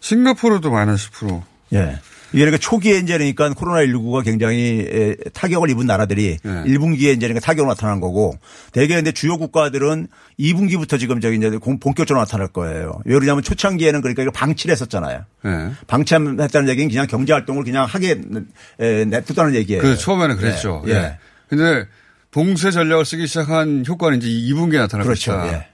싱가포르도 0.00 0.70
마이너스 0.70 1.10
10%. 1.10 1.42
예. 1.72 1.98
이게 2.32 2.38
그러니까 2.44 2.58
초기에 2.58 2.98
이제 2.98 3.16
그러니까 3.18 3.50
코로나19가 3.50 4.24
굉장히 4.24 4.86
에, 4.90 5.14
타격을 5.32 5.70
입은 5.70 5.86
나라들이 5.86 6.38
예. 6.44 6.48
1분기에 6.48 7.14
이제 7.16 7.26
그러니까 7.28 7.40
타격이 7.40 7.68
나타난 7.68 8.00
거고 8.00 8.34
대개 8.72 8.94
근데 8.94 9.12
주요 9.12 9.36
국가들은 9.38 10.08
2분기부터 10.40 10.98
지금 10.98 11.20
저기 11.20 11.36
이제 11.36 11.50
공- 11.58 11.78
본격적으로 11.78 12.20
나타날 12.20 12.48
거예요. 12.48 13.00
왜 13.04 13.14
그러냐면 13.14 13.42
초창기에는 13.42 14.00
그러니까 14.00 14.22
이거 14.22 14.30
방치를 14.32 14.72
했었잖아요. 14.72 15.24
예. 15.44 15.70
방치했다는 15.86 16.68
얘기는 16.68 16.88
그냥 16.88 17.06
경제 17.06 17.32
활동을 17.32 17.64
그냥 17.64 17.84
하게 17.84 18.20
에, 18.80 19.04
냅뒀다는 19.04 19.54
얘기예요. 19.54 19.82
그 19.82 19.96
처음에는 19.96 20.36
그랬죠. 20.36 20.82
예. 20.86 20.90
예. 20.90 20.94
예. 20.96 21.18
근데 21.48 21.86
봉쇄 22.30 22.70
전략을 22.70 23.04
쓰기 23.04 23.26
시작한 23.26 23.84
효과는 23.86 24.22
이제 24.22 24.28
2분기에 24.28 24.78
나타날 24.78 25.04
그렇죠. 25.04 25.32
것이다. 25.32 25.52
예. 25.54 25.66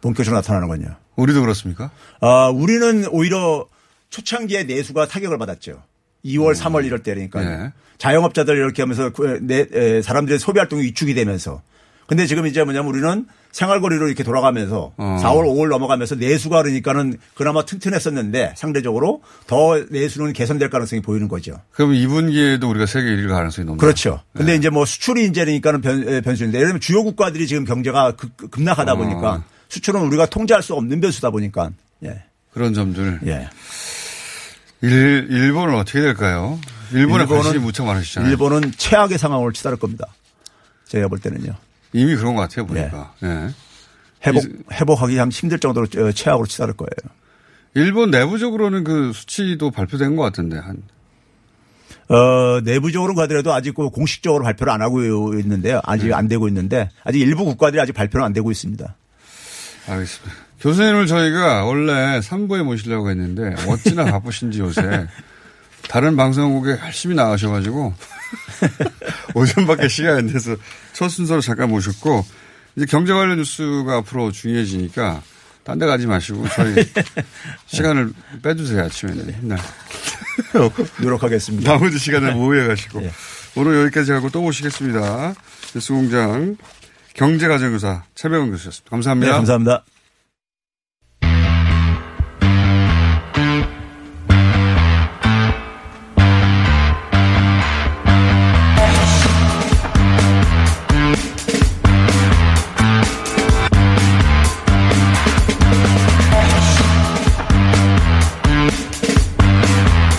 본격적으로 0.00 0.38
나타나는 0.40 0.66
건요. 0.66 0.96
우리도 1.16 1.40
그렇습니까? 1.42 1.90
아, 2.20 2.48
우리는 2.48 3.06
오히려 3.10 3.66
초창기에 4.08 4.64
내수가 4.64 5.06
타격을 5.06 5.38
받았죠. 5.38 5.82
2월, 6.24 6.54
3월 6.54 6.84
이럴 6.84 7.02
때 7.02 7.14
그러니까 7.14 7.42
예. 7.44 7.72
자영업자들 7.98 8.56
이렇게 8.56 8.82
하면서 8.82 9.10
그 9.10 9.38
내, 9.42 9.66
에, 9.72 10.02
사람들의 10.02 10.38
소비 10.38 10.58
활동이 10.58 10.82
위축이 10.84 11.14
되면서 11.14 11.62
근데 12.06 12.26
지금 12.26 12.46
이제 12.48 12.64
뭐냐면 12.64 12.90
우리는 12.90 13.26
생활거리로 13.52 14.08
이렇게 14.08 14.24
돌아가면서 14.24 14.92
어. 14.96 15.18
4월, 15.22 15.44
5월 15.44 15.68
넘어가면서 15.68 16.16
내수가 16.16 16.62
그러니까는 16.62 17.18
그나마 17.34 17.64
튼튼했었는데 17.64 18.54
상대적으로 18.56 19.22
더 19.46 19.78
내수는 19.90 20.32
개선될 20.32 20.70
가능성이 20.70 21.02
보이는 21.02 21.28
거죠. 21.28 21.60
그럼 21.70 21.92
2분기에도 21.92 22.68
우리가 22.68 22.86
세계 22.86 23.10
1위일 23.10 23.28
가능성이 23.28 23.66
높다. 23.66 23.80
그렇죠. 23.80 24.20
근데 24.36 24.56
이제 24.56 24.70
뭐 24.70 24.84
수출이 24.84 25.24
이제 25.26 25.44
그러니까는 25.44 25.80
변, 25.82 26.08
에, 26.08 26.20
변수인데 26.20 26.58
예를 26.58 26.68
들면 26.70 26.80
주요 26.80 27.04
국가들이 27.04 27.46
지금 27.46 27.64
경제가 27.64 28.16
급, 28.16 28.50
급락하다 28.50 28.92
어. 28.92 28.96
보니까 28.96 29.44
수출은 29.68 30.00
우리가 30.00 30.26
통제할 30.26 30.64
수 30.64 30.74
없는 30.74 31.00
변수다 31.00 31.30
보니까 31.30 31.70
예. 32.04 32.24
그런 32.52 32.74
점들. 32.74 33.20
예. 33.26 33.48
일, 34.82 35.26
일본은 35.30 35.74
어떻게 35.74 36.00
될까요? 36.00 36.58
일본에 36.92 37.26
관심이 37.26 37.58
무척 37.58 37.84
많으시잖아요. 37.84 38.30
일본은 38.30 38.72
최악의 38.76 39.18
상황을 39.18 39.52
치달을 39.52 39.78
겁니다. 39.78 40.06
제가 40.86 41.08
볼 41.08 41.18
때는요. 41.18 41.54
이미 41.92 42.16
그런 42.16 42.34
것 42.34 42.42
같아요, 42.42 42.66
보니까. 42.66 43.14
예. 43.22 43.50
회복, 44.26 44.44
회복하기 44.72 45.16
참 45.16 45.30
힘들 45.30 45.58
정도로 45.58 45.86
어, 45.98 46.12
최악으로 46.12 46.46
치달을 46.46 46.74
거예요. 46.74 47.14
일본 47.74 48.10
내부적으로는 48.10 48.84
그 48.84 49.12
수치도 49.14 49.70
발표된 49.70 50.16
것 50.16 50.22
같은데, 50.22 50.58
한. 50.58 50.82
어, 52.08 52.60
내부적으로는 52.64 53.14
가더라도 53.14 53.52
아직 53.52 53.74
그 53.74 53.88
공식적으로 53.88 54.42
발표를 54.42 54.72
안 54.72 54.82
하고 54.82 55.02
있는데요. 55.38 55.80
아직 55.84 56.12
안 56.12 56.26
되고 56.26 56.48
있는데 56.48 56.90
아직 57.04 57.20
일부 57.20 57.44
국가들이 57.44 57.80
아직 57.80 57.92
발표는 57.92 58.26
안 58.26 58.32
되고 58.32 58.50
있습니다. 58.50 58.96
알겠습니다. 59.86 60.36
교수님을 60.60 61.06
저희가 61.06 61.64
원래 61.64 62.20
3부에 62.20 62.62
모시려고 62.62 63.10
했는데 63.10 63.54
어찌나 63.66 64.04
바쁘신지 64.04 64.60
요새 64.60 65.06
다른 65.88 66.16
방송국에 66.16 66.78
열심히 66.82 67.14
나가셔가지고 67.14 67.94
오전밖에 69.34 69.88
시간이 69.88 70.18
안 70.18 70.26
돼서 70.26 70.54
첫 70.92 71.08
순서로 71.08 71.40
잠깐 71.40 71.70
모셨고 71.70 72.24
이제 72.76 72.86
경제 72.86 73.12
관련 73.12 73.38
뉴스가 73.38 73.96
앞으로 73.98 74.32
중요해지니까 74.32 75.22
딴 75.64 75.78
데 75.78 75.86
가지 75.86 76.06
마시고 76.06 76.48
저희 76.48 76.74
시간을 77.66 78.12
빼주세요 78.42 78.82
아침에는. 78.84 79.34
네. 79.42 79.56
노력하겠습니다. 81.00 81.72
나머지 81.72 81.98
시간을 81.98 82.32
모의해 82.32 82.66
가시고 82.66 83.02
예. 83.04 83.12
오늘 83.56 83.82
여기까지 83.84 84.12
하고 84.12 84.30
또 84.30 84.40
모시겠습니다. 84.42 85.34
뉴스공장 85.74 86.56
경제가정교사 87.14 88.04
최병훈 88.14 88.50
교수였습니다. 88.50 88.90
감사합니다. 88.90 89.30
네, 89.32 89.36
감사합니다. 89.36 89.84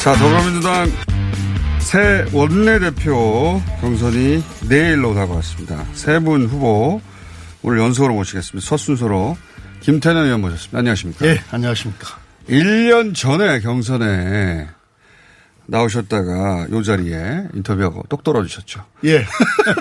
자, 0.02 0.14
더불어민주당 0.14 0.92
새 1.80 2.26
원내대표 2.34 3.62
경선이 3.82 4.44
내일로 4.70 5.14
다가왔습니다. 5.14 5.86
세 5.94 6.20
분 6.20 6.46
후보 6.48 7.02
오늘 7.62 7.80
연속으로 7.80 8.14
모시겠습니다. 8.16 8.68
첫 8.68 8.78
순서로 8.78 9.38
김태년 9.82 10.26
의원 10.26 10.42
모셨습니다. 10.42 10.80
안녕하십니까? 10.80 11.26
예, 11.28 11.40
안녕하십니까. 11.52 12.18
1년 12.50 13.16
전에 13.16 13.60
경선에 13.60 14.68
나오셨다가 15.68 16.68
요 16.72 16.82
자리에 16.84 17.48
인터뷰하고 17.54 18.04
똑 18.10 18.24
떨어지셨죠. 18.24 18.84
예. 19.06 19.26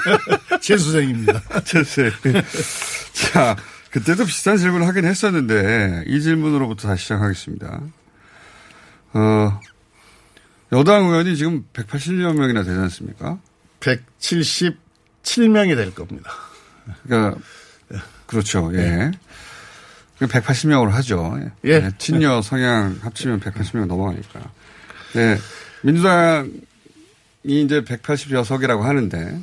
재수생입니다. 0.61 1.41
재수생. 1.65 2.11
자, 3.33 3.57
그때도 3.91 4.25
비슷한 4.27 4.57
질문을 4.59 4.87
하긴 4.87 5.07
했었는데 5.07 6.05
이 6.07 6.21
질문으로부터 6.21 6.89
다시 6.89 7.05
시작하겠습니다. 7.05 7.81
어, 9.15 9.61
여당 10.73 11.07
의원이 11.07 11.37
지금 11.37 11.65
180여 11.73 12.35
명이나 12.35 12.63
되지 12.63 12.79
않습니까? 12.79 13.39
177명이 13.81 15.75
될 15.77 15.95
겁니다. 15.95 16.31
그러니까 17.05 17.39
그렇죠. 18.27 18.71
예. 18.75 19.11
180명으로 20.21 20.91
하죠. 20.91 21.39
예. 21.65 21.81
네, 21.81 21.91
친여 21.99 22.43
성향 22.43 22.99
합치면 23.03 23.41
180명 23.41 23.87
넘어가니까. 23.87 24.41
네. 25.15 25.39
민주당이 25.83 26.51
이제 27.45 27.81
180여석이라고 27.83 28.81
하는데 28.83 29.41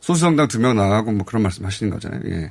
소수정당 0.00 0.48
두 0.48 0.58
명 0.58 0.74
나가고 0.76 1.12
뭐 1.12 1.24
그런 1.26 1.42
말씀 1.42 1.64
하시는 1.64 1.92
거잖아요. 1.92 2.22
예. 2.26 2.50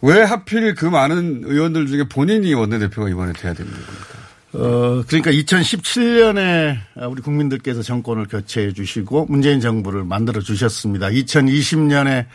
왜 0.00 0.22
하필 0.22 0.74
그 0.76 0.86
많은 0.86 1.42
의원들 1.44 1.88
중에 1.88 2.04
본인이 2.08 2.54
원내대표가 2.54 3.08
이번에 3.10 3.32
돼야 3.32 3.52
되는 3.52 3.70
겁니까? 3.70 4.27
어, 4.54 5.02
그러니까 5.06 5.30
2017년에 5.30 6.78
우리 7.10 7.20
국민들께서 7.20 7.82
정권을 7.82 8.26
교체해 8.28 8.72
주시고 8.72 9.26
문재인 9.28 9.60
정부를 9.60 10.04
만들어 10.04 10.40
주셨습니다. 10.40 11.08
2020년에 11.08 12.26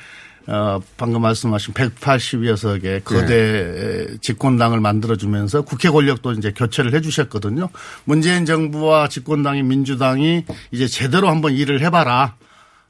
어, 0.46 0.82
방금 0.98 1.22
말씀하신 1.22 1.74
180여 1.74 2.58
석의 2.58 3.04
거대 3.06 4.18
집권당을 4.20 4.82
만들어주면서 4.82 5.62
국회 5.62 5.90
권력도 5.90 6.34
이제 6.34 6.52
교체를 6.52 6.94
해 6.94 7.02
주셨거든요. 7.02 7.70
문재인 8.04 8.46
정부와 8.46 9.08
집권당인 9.08 9.68
민주당이 9.68 10.46
이제 10.72 10.88
제대로 10.88 11.30
한번 11.30 11.54
일을 11.54 11.82
해봐라. 11.82 12.36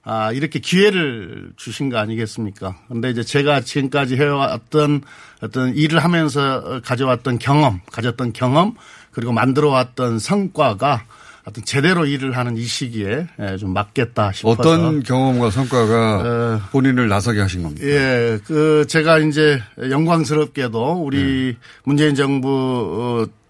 아, 0.05 0.33
이렇게 0.33 0.59
기회를 0.59 1.51
주신 1.55 1.89
거 1.89 1.97
아니겠습니까? 1.97 2.75
근데 2.89 3.09
이제 3.09 3.23
제가 3.23 3.61
지금까지 3.61 4.17
해왔던 4.17 5.01
어떤 5.41 5.75
일을 5.75 6.03
하면서 6.03 6.81
가져왔던 6.83 7.39
경험, 7.39 7.79
가졌던 7.89 8.33
경험, 8.33 8.75
그리고 9.13 9.31
만들어 9.31 9.69
왔던 9.69 10.19
성과가 10.19 11.03
어떤 11.45 11.63
제대로 11.65 12.05
일을 12.05 12.37
하는 12.37 12.55
이 12.55 12.63
시기에 12.63 13.27
예, 13.39 13.57
좀 13.57 13.73
맞겠다 13.73 14.31
싶어서. 14.31 14.61
어떤 14.61 15.03
경험과 15.03 15.51
성과가 15.51 16.69
본인을 16.71 17.09
나서게 17.09 17.41
하신 17.41 17.63
겁니까? 17.63 17.85
예, 17.85 18.39
그 18.45 18.85
제가 18.87 19.19
이제 19.19 19.61
영광스럽게도 19.77 21.03
우리 21.03 21.57
문재인 21.83 22.15
정부 22.15 23.27
어, 23.29 23.43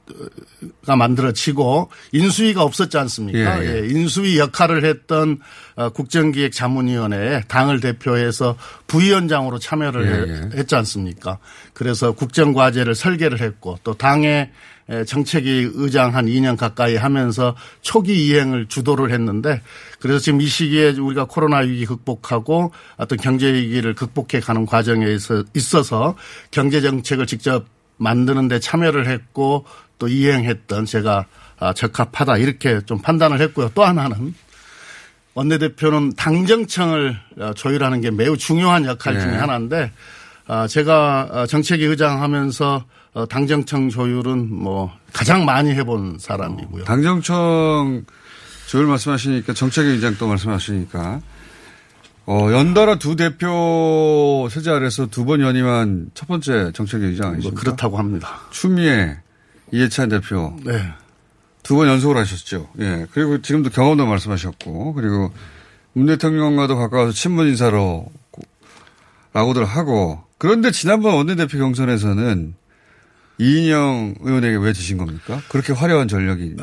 가 0.85 0.95
만들어지고 0.95 1.89
인수위가 2.11 2.61
없었지 2.61 2.97
않습니까? 2.97 3.63
예, 3.63 3.67
예. 3.69 3.83
예, 3.83 3.87
인수위 3.87 4.37
역할을 4.39 4.83
했던 4.85 5.39
어, 5.75 5.89
국정기획자문위원회에 5.89 7.43
당을 7.47 7.79
대표해서 7.79 8.57
부위원장으로 8.87 9.59
참여를 9.59 10.27
예, 10.29 10.33
해- 10.33 10.59
했지 10.59 10.75
않습니까? 10.75 11.37
그래서 11.73 12.11
국정과제를 12.11 12.95
설계를 12.95 13.39
했고 13.39 13.77
또 13.83 13.93
당의 13.93 14.29
에, 14.31 14.49
정책위 15.07 15.71
의장 15.75 16.13
한 16.15 16.25
2년 16.25 16.57
가까이 16.57 16.95
하면서 16.95 17.55
초기 17.81 18.27
이행을 18.27 18.67
주도를 18.67 19.11
했는데 19.11 19.61
그래서 19.99 20.19
지금 20.19 20.41
이 20.41 20.45
시기에 20.45 20.91
우리가 20.91 21.25
코로나 21.25 21.59
위기 21.59 21.85
극복하고 21.85 22.71
어떤 22.97 23.17
경제 23.17 23.51
위기를 23.53 23.95
극복해 23.95 24.41
가는 24.41 24.65
과정에 24.65 25.05
있어- 25.05 25.45
있어서 25.55 26.15
경제 26.51 26.81
정책을 26.81 27.27
직접 27.27 27.65
만드는 27.97 28.47
데 28.49 28.59
참여를 28.59 29.07
했고 29.07 29.65
또 29.99 30.07
이행했던 30.07 30.85
제가 30.85 31.25
아, 31.59 31.73
적합하다 31.73 32.37
이렇게 32.37 32.81
좀 32.85 32.99
판단을 32.99 33.39
했고요. 33.39 33.71
또 33.73 33.85
하나는 33.85 34.33
원내대표는 35.35 36.13
당정청을 36.15 37.17
어, 37.39 37.53
조율하는 37.55 38.01
게 38.01 38.11
매우 38.11 38.37
중요한 38.37 38.85
역할 38.85 39.19
중에 39.19 39.31
네. 39.31 39.37
하나인데 39.37 39.91
아, 40.47 40.67
제가 40.67 41.29
어, 41.31 41.45
정책위 41.45 41.85
의장 41.85 42.21
하면서 42.21 42.83
어, 43.13 43.25
당정청 43.27 43.89
조율은 43.89 44.53
뭐 44.53 44.91
가장 45.13 45.45
많이 45.45 45.71
해본 45.71 46.17
사람이고요. 46.19 46.83
당정청 46.85 48.05
조율 48.67 48.87
말씀하시니까 48.87 49.53
정책위 49.53 49.89
의장 49.89 50.15
또 50.17 50.27
말씀하시니까 50.27 51.21
어, 52.25 52.47
연달아 52.51 52.97
두 52.99 53.15
대표 53.15 54.47
세제 54.49 54.71
아래서 54.71 55.05
두 55.07 55.25
번 55.25 55.41
연임한 55.41 56.11
첫 56.13 56.27
번째 56.27 56.71
정책위 56.73 57.05
의장 57.07 57.33
아니십니까? 57.33 57.59
그렇다고 57.61 57.97
합니다. 57.99 58.39
추미애 58.51 59.17
이해찬 59.71 60.09
대표 60.09 60.55
네. 60.63 60.71
두 61.63 61.75
번 61.75 61.87
연속으로 61.87 62.19
하셨죠. 62.19 62.69
예. 62.79 63.05
그리고 63.11 63.41
지금도 63.41 63.69
경험도 63.69 64.05
말씀하셨고 64.07 64.93
그리고 64.93 65.31
문 65.93 66.07
대통령과도 66.07 66.75
가까워서 66.77 67.11
친문 67.13 67.47
인사로 67.49 68.07
고- 68.31 68.41
라고들 69.33 69.65
하고 69.65 70.23
그런데 70.39 70.71
지난번 70.71 71.13
원내대표 71.15 71.57
경선에서는 71.59 72.55
이인영 73.39 74.15
의원에게 74.21 74.57
왜 74.57 74.73
지신 74.73 74.97
겁니까? 74.97 75.41
그렇게 75.49 75.73
화려한 75.73 76.07
전력이. 76.07 76.55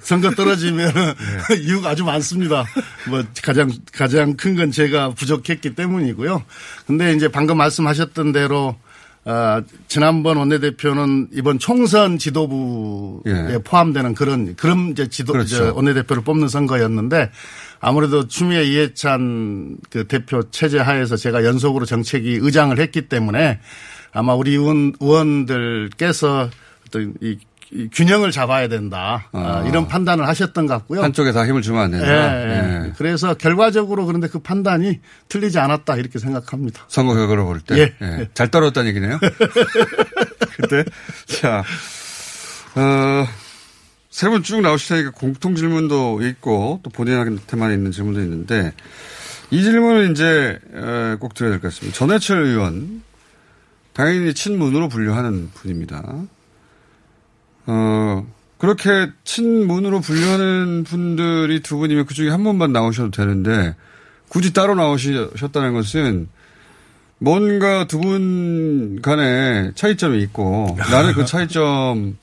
선거 0.00 0.30
떨어지면 0.30 0.92
네. 0.94 1.56
이유가 1.60 1.90
아주 1.90 2.04
많습니다. 2.04 2.64
뭐 3.08 3.24
가장 3.42 3.70
가장 3.92 4.36
큰 4.36 4.56
건 4.56 4.70
제가 4.70 5.10
부족했기 5.10 5.74
때문이고요. 5.74 6.42
근데 6.86 7.14
이제 7.14 7.28
방금 7.28 7.56
말씀하셨던 7.56 8.32
대로 8.32 8.76
아, 9.24 9.62
지난번 9.88 10.36
원내대표는 10.36 11.28
이번 11.32 11.58
총선 11.60 12.18
지도부에 12.18 13.54
예. 13.54 13.58
포함되는 13.64 14.14
그런 14.14 14.54
그런 14.56 14.90
이제 14.90 15.08
지도 15.08 15.32
그렇죠. 15.32 15.56
저 15.56 15.72
원내대표를 15.74 16.22
뽑는 16.24 16.48
선거였는데 16.48 17.30
아무래도 17.80 18.26
추미애 18.28 18.64
이해찬 18.64 19.78
그 19.90 20.06
대표 20.08 20.42
체제 20.50 20.78
하에서 20.78 21.16
제가 21.16 21.44
연속으로 21.44 21.86
정책위 21.86 22.38
의장을 22.42 22.76
했기 22.78 23.02
때문에 23.02 23.60
아마 24.12 24.34
우리 24.34 24.52
의원, 24.52 24.92
의원들께서 25.00 26.50
어떤 26.86 27.14
이, 27.22 27.38
이 27.70 27.88
균형을 27.90 28.30
잡아야 28.30 28.68
된다. 28.68 29.28
아, 29.32 29.64
이런 29.66 29.88
판단을 29.88 30.28
하셨던 30.28 30.66
것 30.66 30.74
같고요. 30.74 31.02
한쪽에 31.02 31.32
다 31.32 31.46
힘을 31.46 31.62
주면 31.62 31.82
안 31.84 31.90
된다. 31.90 32.06
예, 32.06 32.48
예. 32.50 32.86
예. 32.88 32.92
그래서 32.98 33.32
결과적으로 33.34 34.04
그런데 34.04 34.28
그 34.28 34.40
판단이 34.40 35.00
틀리지 35.28 35.58
않았다 35.58 35.96
이렇게 35.96 36.18
생각합니다. 36.18 36.84
선거 36.88 37.14
결과를 37.14 37.44
볼 37.44 37.60
때. 37.60 37.78
예. 37.78 37.94
예. 38.02 38.28
잘 38.34 38.48
떨어졌다는 38.50 38.90
얘기네요. 38.90 39.18
그때. 40.56 40.84
자, 41.26 41.64
어, 42.74 43.26
세분 44.10 44.42
쭉 44.42 44.60
나오시다니까 44.60 45.12
공통 45.12 45.54
질문도 45.54 46.20
있고 46.26 46.80
또 46.82 46.90
본인한테만 46.90 47.72
있는 47.72 47.90
질문도 47.92 48.20
있는데 48.20 48.74
이 49.50 49.62
질문은 49.62 50.12
이제 50.12 50.58
에, 50.74 51.14
꼭 51.18 51.32
드려야 51.32 51.52
될 51.52 51.60
것 51.60 51.68
같습니다. 51.72 51.96
전해철 51.96 52.42
의원 52.44 53.02
당연히 53.92 54.32
친문으로 54.34 54.88
분류하는 54.88 55.50
분입니다. 55.54 56.02
어, 57.66 58.26
그렇게 58.58 59.10
친문으로 59.24 60.00
분류하는 60.00 60.84
분들이 60.84 61.60
두 61.60 61.76
분이면 61.78 62.06
그 62.06 62.14
중에 62.14 62.30
한 62.30 62.42
분만 62.44 62.72
나오셔도 62.72 63.10
되는데 63.10 63.74
굳이 64.28 64.52
따로 64.52 64.74
나오셨다는 64.74 65.72
것은 65.74 66.28
뭔가 67.18 67.86
두 67.86 68.00
분 68.00 69.00
간에 69.02 69.70
차이점이 69.74 70.20
있고 70.22 70.76
나는 70.90 71.12
그 71.12 71.24
차이점 71.24 72.16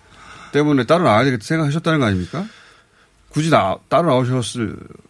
때문에 0.51 0.86
따로 0.86 1.03
나와야 1.05 1.24
되겠다 1.24 1.43
생각하셨다는 1.45 1.99
거 1.99 2.05
아닙니까? 2.07 2.45
굳이 3.30 3.49
나, 3.49 3.77
따로 3.89 4.07
나오셨어야 4.09 4.67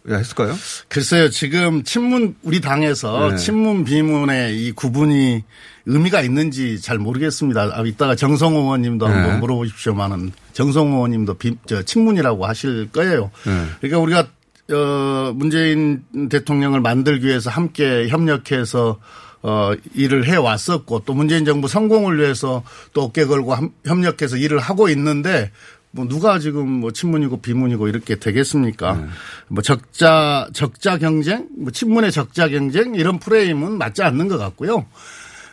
했을까요? 0.08 0.54
글쎄요, 0.88 1.30
지금 1.30 1.82
친문, 1.84 2.36
우리 2.42 2.60
당에서 2.60 3.30
네. 3.30 3.36
친문 3.36 3.84
비문의 3.84 4.56
이 4.66 4.72
구분이 4.72 5.42
의미가 5.86 6.20
있는지 6.20 6.80
잘 6.80 6.98
모르겠습니다. 6.98 7.70
아, 7.72 7.82
이따가 7.84 8.14
정성호 8.14 8.60
의원님도 8.60 9.08
네. 9.08 9.14
한번 9.14 9.40
물어보십시오만은 9.40 10.32
정성호 10.52 10.96
의원님도 10.96 11.34
비, 11.34 11.56
저, 11.66 11.82
친문이라고 11.82 12.46
하실 12.46 12.90
거예요. 12.92 13.30
네. 13.46 13.64
그러니까 13.80 13.98
우리가 13.98 14.28
어, 14.72 15.32
문재인 15.34 16.04
대통령을 16.28 16.80
만들기 16.80 17.26
위해서 17.26 17.50
함께 17.50 18.06
협력해서 18.08 18.98
어, 19.42 19.72
일을 19.94 20.26
해 20.26 20.36
왔었고 20.36 21.00
또 21.06 21.14
문재인 21.14 21.44
정부 21.46 21.66
성공을 21.66 22.18
위해서 22.18 22.62
또 22.92 23.02
어깨 23.04 23.24
걸고 23.24 23.54
함- 23.54 23.70
협력해서 23.86 24.36
일을 24.36 24.58
하고 24.60 24.88
있는데 24.90 25.50
뭐 25.92 26.06
누가 26.06 26.38
지금 26.38 26.68
뭐 26.68 26.92
친문이고 26.92 27.40
비문이고 27.40 27.88
이렇게 27.88 28.14
되겠습니까? 28.16 29.08
뭐 29.48 29.62
적자 29.62 30.48
적자 30.52 30.98
경쟁, 30.98 31.48
뭐 31.58 31.72
친문의 31.72 32.12
적자 32.12 32.48
경쟁 32.48 32.94
이런 32.94 33.18
프레임은 33.18 33.76
맞지 33.78 34.02
않는 34.02 34.28
것 34.28 34.38
같고요. 34.38 34.86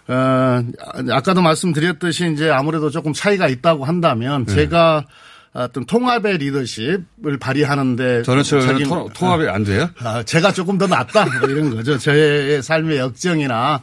어, 0.09 0.63
아까도 1.11 1.41
말씀드렸듯이 1.41 2.31
이제 2.33 2.49
아무래도 2.49 2.89
조금 2.89 3.13
차이가 3.13 3.47
있다고 3.47 3.83
한다면 3.85 4.45
네. 4.45 4.53
제가 4.55 5.05
어떤 5.53 5.85
통합의 5.85 6.37
리더십을 6.37 7.39
발휘하는데 7.39 8.21
전해철 8.23 8.59
의원은 8.59 8.77
책임- 8.79 8.89
토- 8.93 9.09
통합이 9.13 9.47
안 9.49 9.63
돼요? 9.63 9.89
아, 9.99 10.21
제가 10.21 10.53
조금 10.53 10.77
더 10.77 10.85
낫다 10.85 11.25
뭐 11.25 11.49
이런 11.49 11.75
거죠. 11.75 11.97
저의 11.97 12.61
삶의 12.61 12.99
역정이나 12.99 13.81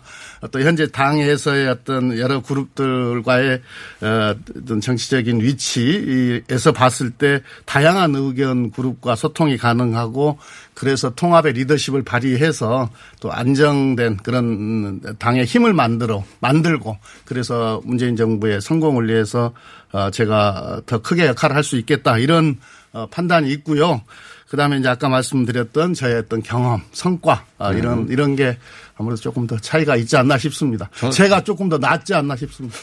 또 0.53 0.61
현재 0.61 0.87
당에서의 0.87 1.69
어떤 1.69 2.17
여러 2.19 2.41
그룹들과의 2.41 3.61
어, 4.03 4.35
어떤 4.57 4.81
정치적인 4.81 5.41
위치에서 5.41 6.73
봤을 6.73 7.11
때 7.11 7.43
다양한 7.65 8.15
의견 8.15 8.71
그룹과 8.71 9.17
소통이 9.17 9.57
가능하고 9.57 10.39
그래서 10.75 11.15
통합의 11.15 11.53
리더십을 11.55 12.03
발휘해서 12.03 12.91
또 13.21 13.33
안정된 13.33 14.19
그런 14.19 15.01
당의 15.19 15.45
힘을 15.45 15.73
만들어 15.73 16.25
만들고 16.41 16.99
그래서 17.25 17.81
문재인 17.85 18.17
정부의 18.17 18.61
성공을 18.61 19.09
위해서 19.09 19.53
어, 19.93 20.11
제가 20.11 20.83
더 20.87 21.03
크게 21.03 21.27
역할을 21.27 21.57
할 21.57 21.65
수 21.65 21.79
있겠다 21.79 22.19
이런 22.19 22.59
어, 22.93 23.07
판단이 23.11 23.51
있고요. 23.55 24.03
그다음에 24.49 24.77
이제 24.79 24.89
아까 24.89 25.09
말씀드렸던 25.09 25.95
저의 25.95 26.17
어떤 26.17 26.43
경험, 26.43 26.83
성과 26.93 27.45
아, 27.59 27.73
이런 27.73 28.01
음. 28.01 28.07
이런 28.11 28.37
게 28.37 28.57
아무래도 28.97 29.21
조금 29.21 29.47
더 29.47 29.59
차이가 29.59 29.97
있지 29.97 30.17
않나 30.17 30.39
싶습니다. 30.39 30.89
제가 31.13 31.43
조금 31.43 31.69
더 31.69 31.79
낫지 31.79 32.15
않나 32.15 32.37
싶습니다. 32.37 32.77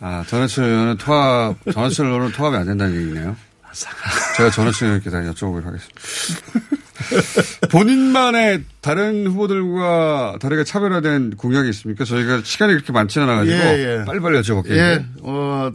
아, 0.00 0.24
전해철 0.26 0.64
의원은 0.64 0.96
통합, 0.96 1.56
전해철 1.72 2.06
의원은 2.06 2.32
통합이 2.32 2.56
안 2.56 2.66
된다는 2.66 3.00
얘기네요. 3.00 3.36
제가 4.36 4.50
전해철 4.50 4.88
의원께 4.88 5.10
다 5.10 5.18
여쭤보도록 5.20 5.64
하겠습니다. 5.64 6.00
본인만의 7.70 8.64
다른 8.80 9.26
후보들과 9.26 10.38
다르게 10.40 10.64
차별화된 10.64 11.36
공약이 11.36 11.68
있습니까? 11.70 12.04
저희가 12.04 12.42
시간이 12.44 12.72
그렇게 12.74 12.92
많지는 12.92 13.28
않아가지고 13.28 13.56
예, 13.56 14.00
예. 14.00 14.04
빨리빨리 14.04 14.40
여쭤볼게요. 14.40 14.76
예, 14.76 15.04
어, 15.22 15.70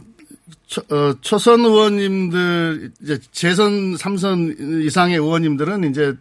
초, 0.66 0.82
어, 0.90 1.14
초선 1.20 1.60
의원님들, 1.60 2.90
이제 3.02 3.18
재선 3.30 3.94
3선 3.94 4.84
이상의 4.84 5.16
의원님들은 5.16 5.90
이제 5.90 6.14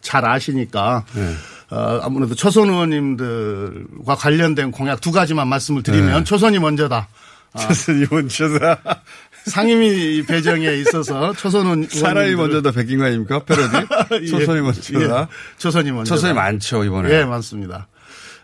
잘 0.00 0.24
아시니까, 0.24 1.04
네. 1.14 1.32
어, 1.70 2.00
아무래도 2.02 2.34
초선 2.34 2.68
의원님들과 2.68 4.16
관련된 4.16 4.72
공약 4.72 5.00
두 5.00 5.12
가지만 5.12 5.48
말씀을 5.48 5.82
드리면 5.82 6.18
네. 6.18 6.24
초선이 6.24 6.58
먼저다. 6.58 7.08
아, 7.52 7.58
초선이 7.58 8.06
먼저다. 8.10 9.02
상임위 9.46 10.26
배정에 10.26 10.72
있어서 10.74 11.32
초선 11.34 11.66
의원. 11.66 11.88
사람이 11.88 12.34
먼저다 12.34 12.72
백인 12.72 12.98
거 12.98 13.04
아닙니까? 13.04 13.44
패러디? 13.44 14.26
초선이 14.30 14.60
먼저다. 14.62 15.20
예, 15.22 15.26
초선이 15.58 15.92
먼저. 15.92 16.14
초선이 16.14 16.34
많죠, 16.34 16.82
이번에. 16.82 17.10
예, 17.12 17.24
많습니다. 17.24 17.86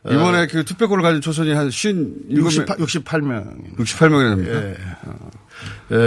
이번에 0.09 0.47
그 0.49 0.65
투표권을 0.65 1.03
가진 1.03 1.21
초선이 1.21 1.53
한 1.53 1.69
57명. 1.69 2.67
68명. 2.67 3.77
68명이나 3.79 4.37
됩니까? 4.37 4.63
예. 4.63 4.77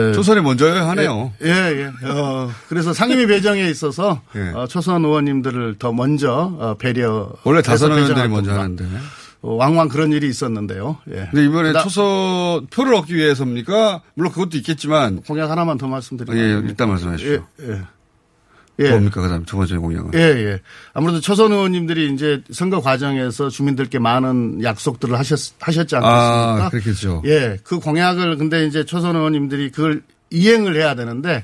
예. 0.09 0.13
초선이 0.13 0.41
먼저요 0.41 0.73
하네요. 0.89 1.31
예, 1.43 1.47
예. 1.49 1.91
예. 2.03 2.07
어, 2.09 2.49
그래서 2.67 2.91
상임위 2.91 3.25
배정에 3.27 3.69
있어서 3.69 4.21
예. 4.35 4.49
어, 4.53 4.67
초선 4.67 5.05
의원님들을 5.05 5.75
더 5.79 5.93
먼저 5.93 6.53
어, 6.59 6.75
배려. 6.77 7.31
원래 7.45 7.61
다선 7.61 7.91
해서 7.91 8.01
의원들이 8.01 8.27
먼저. 8.27 8.51
하는데. 8.53 8.85
어, 9.41 9.53
왕왕 9.53 9.87
그런 9.89 10.11
일이 10.11 10.27
있었는데요. 10.27 10.97
예. 11.11 11.27
근데 11.31 11.45
이번에 11.45 11.71
그다- 11.71 11.83
초선 11.83 12.67
표를 12.67 12.95
얻기 12.95 13.15
위해서입니까? 13.15 14.01
물론 14.15 14.33
그것도 14.33 14.57
있겠지만. 14.57 15.21
공약 15.21 15.49
하나만 15.51 15.77
더 15.77 15.87
말씀드리면. 15.87 16.37
예, 16.37 16.67
일단 16.67 16.89
말씀하십시오. 16.89 17.45
예, 17.61 17.71
예. 17.71 17.81
예. 18.79 18.89
뭡니까? 18.89 19.21
그 19.21 19.29
다음 19.29 19.45
두 19.45 19.57
번째 19.57 19.77
공약은. 19.77 20.11
예, 20.15 20.19
예. 20.19 20.59
아무래도 20.93 21.21
초선 21.21 21.51
의원님들이 21.51 22.13
이제 22.13 22.41
선거 22.51 22.81
과정에서 22.81 23.49
주민들께 23.49 23.99
많은 23.99 24.63
약속들을 24.63 25.17
하셨, 25.17 25.53
하셨지 25.59 25.95
않겠습니까? 25.95 26.65
아, 26.65 26.69
그렇겠죠. 26.69 27.21
예. 27.25 27.57
그 27.63 27.79
공약을 27.79 28.37
근데 28.37 28.65
이제 28.65 28.83
초선 28.83 29.15
의원님들이 29.15 29.71
그걸 29.71 30.01
이행을 30.29 30.75
해야 30.75 30.95
되는데 30.95 31.37
어, 31.37 31.43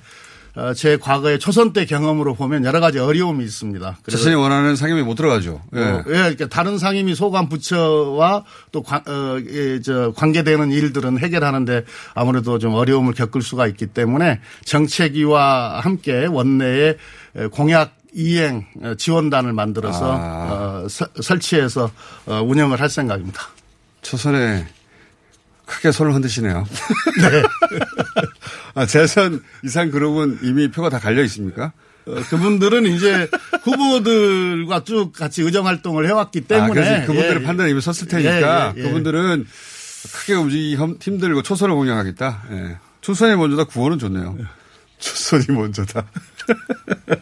제 0.76 0.98
과거의 0.98 1.40
초선 1.40 1.72
때 1.74 1.86
경험으로 1.86 2.34
보면 2.36 2.66
여러 2.66 2.80
가지 2.80 3.00
어려움이 3.00 3.44
있습니다. 3.46 3.98
자신이 4.10 4.36
원하는 4.36 4.76
상임이 4.76 5.02
못 5.04 5.16
들어가죠. 5.16 5.62
예. 5.76 5.80
어, 5.80 5.98
예, 6.08 6.12
그러니까 6.12 6.48
다른 6.50 6.78
상임위 6.78 7.16
소관 7.16 7.48
부처와 7.48 8.44
또 8.72 8.84
관, 8.84 9.02
어, 9.08 9.38
예, 9.50 9.80
저 9.82 10.12
관계되는 10.16 10.72
일들은 10.72 11.20
해결하는데 11.20 11.86
아무래도 12.14 12.60
좀 12.60 12.74
어려움을 12.74 13.14
겪을 13.14 13.42
수가 13.42 13.68
있기 13.68 13.88
때문에 13.88 14.42
정책위와 14.66 15.80
함께 15.80 16.26
원내에 16.26 16.98
에, 17.38 17.48
공약 17.48 17.96
이행 18.14 18.66
어, 18.84 18.94
지원단을 18.96 19.54
만들어서 19.54 20.12
아. 20.20 20.82
어, 20.84 20.88
서- 20.90 21.08
설치해서 21.22 21.90
어, 22.26 22.42
운영을 22.44 22.82
할 22.82 22.90
생각입니다. 22.90 23.42
초선에 24.02 24.68
크게 25.72 25.92
손을 25.92 26.14
흔드시네요. 26.14 26.68
아, 28.76 28.86
재선 28.86 29.42
이상 29.64 29.90
그룹은 29.90 30.40
이미 30.44 30.70
표가 30.70 30.90
다 30.90 31.00
갈려 31.00 31.24
있습니까? 31.24 31.72
어, 32.06 32.16
그분들은 32.30 32.86
이제 32.88 33.30
후보들과 33.64 34.84
쭉 34.84 35.14
같이 35.14 35.42
의정 35.44 35.68
활동을 35.68 36.08
해왔기 36.08 36.42
아, 36.46 36.48
때문에 36.48 36.74
그래서 36.74 37.06
그분들의 37.08 37.42
예, 37.42 37.46
판단이 37.46 37.72
이미 37.72 37.82
섰을 37.82 38.08
테니까 38.08 38.74
예, 38.76 38.80
예, 38.80 38.80
예. 38.80 38.84
그분들은 38.88 39.46
크게 40.14 40.34
움직이기 40.34 40.76
힘- 40.76 40.98
힘들고 41.00 41.44
초선을 41.44 41.76
공략하겠다. 41.76 42.44
예. 42.52 42.78
초선이 43.02 43.36
먼저다 43.36 43.66
구호는 43.66 44.00
좋네요. 44.00 44.38
초선이 45.00 45.46
먼저다. 45.50 46.06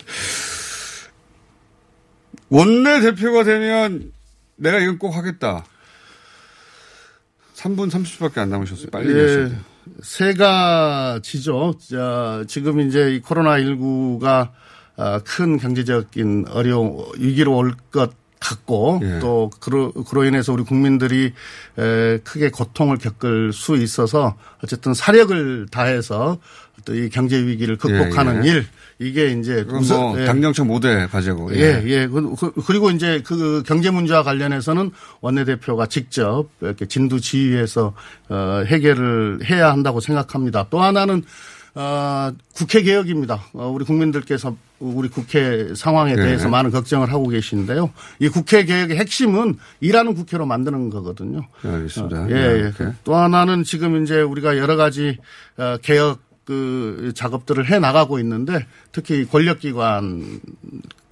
원내 2.50 3.02
대표가 3.02 3.44
되면 3.44 4.12
내가 4.56 4.80
이건 4.80 4.98
꼭 4.98 5.16
하겠다. 5.16 5.66
3분 7.60 7.90
30초밖에 7.92 8.38
안 8.38 8.50
남으셨어요. 8.50 8.88
빨리 8.92 9.14
예. 9.14 9.52
세 10.02 10.34
가지죠. 10.34 11.74
자, 11.90 12.44
지금 12.48 12.80
이제 12.80 13.16
이 13.16 13.22
코로나19가 13.22 14.50
아, 14.96 15.20
큰 15.26 15.58
경제적인 15.58 16.46
어려움, 16.50 17.04
위기로 17.18 17.56
올 17.56 17.74
것 17.92 18.12
같고 18.40 19.02
예. 19.04 19.20
또 19.20 19.50
그로, 19.60 19.92
그로 19.92 20.24
인해서 20.24 20.54
우리 20.54 20.64
국민들이 20.64 21.34
에, 21.78 22.18
크게 22.24 22.50
고통을 22.52 22.98
겪을 22.98 23.52
수 23.54 23.76
있어서 23.76 24.36
어쨌든 24.64 24.94
사력을 24.94 25.68
다해서 25.72 26.40
또 26.86 26.94
이 26.96 27.10
경제 27.10 27.36
위기를 27.38 27.78
극복하는 27.78 28.46
예, 28.46 28.48
예. 28.48 28.52
일 28.54 28.66
이게 29.00 29.32
이제 29.34 29.56
그건 29.66 29.72
뭐 29.74 29.80
우선- 29.82 30.22
예. 30.22 30.26
당정청 30.26 30.66
모두의 30.68 31.10
과제고. 31.10 31.54
예, 31.56 31.84
예. 31.86 32.08
그- 32.08 32.34
그- 32.36 32.54
그리고 32.66 32.90
이제 32.90 33.22
그 33.26 33.62
경제 33.68 33.90
문제와 33.92 34.24
관련해서는 34.24 34.90
원내대표가 35.20 35.88
직접 35.88 36.48
이렇게 36.62 36.86
진두 36.86 37.20
지휘해서 37.20 37.94
어, 38.30 38.64
해결을 38.66 39.40
해야 39.50 39.72
한다고 39.72 40.00
생각합니다. 40.00 40.68
또 40.70 40.82
하나는 40.82 41.24
어, 41.82 42.34
국회 42.54 42.82
개혁입니다. 42.82 43.42
어, 43.54 43.70
우리 43.70 43.86
국민들께서 43.86 44.54
우리 44.80 45.08
국회 45.08 45.74
상황에 45.76 46.14
네. 46.16 46.24
대해서 46.24 46.50
많은 46.50 46.72
걱정을 46.72 47.10
하고 47.14 47.30
계신데요. 47.30 47.90
이 48.20 48.28
국회 48.28 48.66
개혁의 48.66 48.98
핵심은 48.98 49.58
일하는 49.80 50.14
국회로 50.14 50.46
만드는 50.46 50.90
거거든요. 50.90 51.48
예, 51.64 51.70
알겠습니다. 51.70 52.22
어, 52.22 52.26
네, 52.26 52.36
예, 52.36 52.64
예. 52.64 52.68
오케이. 52.68 52.88
또 53.06 53.16
하나는 53.16 53.64
지금 53.64 54.04
이제 54.04 54.20
우리가 54.22 54.58
여러 54.58 54.76
가지 54.76 55.18
어, 55.58 55.78
개혁 55.82 56.20
그 56.44 57.14
작업들을 57.16 57.70
해 57.70 57.78
나가고 57.80 58.18
있는데 58.20 58.66
특히 58.92 59.24
권력기관 59.26 60.40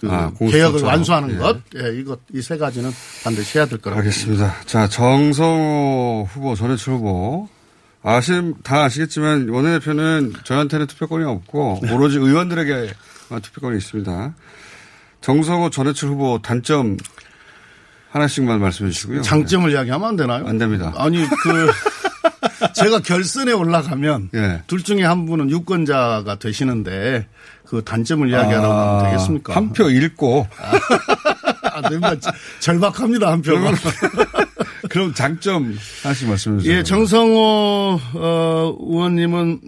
그 0.01 0.09
아, 0.09 0.31
공수처처럼. 0.31 0.51
개혁을 0.51 0.81
완수하는 0.83 1.35
예. 1.35 1.37
것, 1.37 1.57
예, 1.77 1.97
이것 1.97 2.19
이 2.33 2.41
세 2.41 2.57
가지는 2.57 2.89
반드시 3.23 3.57
해야 3.57 3.67
될 3.67 3.77
거라고. 3.79 3.99
알겠습니다. 3.99 4.53
자, 4.65 4.87
정성호 4.89 6.27
후보, 6.29 6.55
전해철 6.55 6.95
후보. 6.95 7.47
아심, 8.03 8.53
다 8.63 8.83
아시겠지만, 8.83 9.49
원내대표는 9.49 10.33
저한테는 10.43 10.87
투표권이 10.87 11.25
없고, 11.25 11.81
오로지 11.91 12.17
의원들에게만 12.17 13.41
투표권이 13.41 13.77
있습니다. 13.77 14.33
정성호, 15.21 15.69
전해철 15.71 16.09
후보 16.09 16.39
단점 16.41 16.97
하나씩만 18.11 18.59
말씀해 18.59 18.91
주시고요. 18.91 19.21
장점을 19.21 19.71
이야기하면 19.71 20.07
안 20.09 20.15
되나요? 20.15 20.47
안 20.47 20.57
됩니다. 20.57 20.93
아니 20.97 21.25
그 21.43 21.71
제가 22.73 22.99
결선에 22.99 23.51
올라가면 23.51 24.29
예. 24.33 24.61
둘 24.67 24.83
중에 24.83 25.03
한 25.03 25.25
분은 25.25 25.49
유권자가 25.49 26.39
되시는데 26.39 27.27
그 27.65 27.83
단점을 27.83 28.29
이야기하라고 28.29 28.73
하면 28.73 29.03
되겠습니까? 29.05 29.55
한표 29.55 29.89
잃고. 29.89 30.47
안 31.73 31.81
됩니다. 31.89 32.31
절박합니다 32.59 33.31
한 33.31 33.41
표가. 33.41 33.71
그럼 34.97 35.13
장점 35.13 35.77
하나씩 36.01 36.27
말씀해 36.27 36.57
주세요. 36.57 36.77
예, 36.77 36.81
정성호 36.81 37.99
어, 38.15 38.77
의원님은 38.79 39.61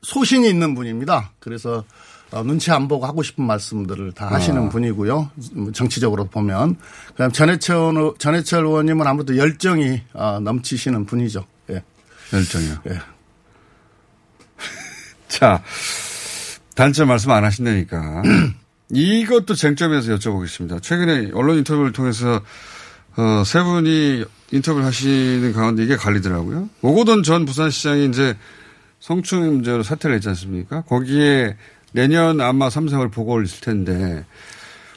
소신이 0.00 0.48
있는 0.48 0.74
분입니다. 0.74 1.32
그래서 1.38 1.84
어, 2.30 2.42
눈치 2.42 2.70
안 2.70 2.88
보고 2.88 3.04
하고 3.04 3.22
싶은 3.22 3.44
말씀들을 3.44 4.12
다 4.12 4.28
하시는 4.30 4.64
아. 4.64 4.68
분이고요. 4.70 5.30
음, 5.56 5.72
정치적으로 5.74 6.24
보면. 6.28 6.76
그다음 7.08 7.30
전해철, 7.30 7.76
의원- 7.76 8.14
전해철 8.18 8.64
의원님은 8.64 9.06
아무래도 9.06 9.36
열정이 9.36 10.00
어, 10.14 10.40
넘치시는 10.40 11.04
분이죠. 11.04 11.44
예. 11.68 11.82
열정이요. 12.32 12.76
예. 12.88 13.00
자, 15.28 15.62
단점 16.74 17.08
말씀 17.08 17.30
안 17.32 17.44
하신다니까. 17.44 18.22
이것도 18.92 19.54
쟁점에서 19.54 20.16
여쭤보겠습니다. 20.16 20.82
최근에 20.82 21.32
언론 21.34 21.58
인터뷰를 21.58 21.92
통해서 21.92 22.40
어, 23.18 23.42
세 23.44 23.62
분이 23.62 24.24
인터뷰를 24.52 24.86
하시는 24.86 25.52
가운데 25.52 25.82
이게 25.82 25.96
갈리더라고요. 25.96 26.68
오고돈 26.82 27.24
전 27.24 27.44
부산시장이 27.44 28.06
이제 28.06 28.36
성추행 29.00 29.54
문제로 29.54 29.82
사퇴를 29.82 30.16
했지 30.16 30.28
않습니까? 30.28 30.82
거기에 30.82 31.56
내년 31.92 32.40
아마 32.40 32.70
삼성을 32.70 33.08
보고 33.10 33.42
있을 33.42 33.60
텐데 33.60 34.24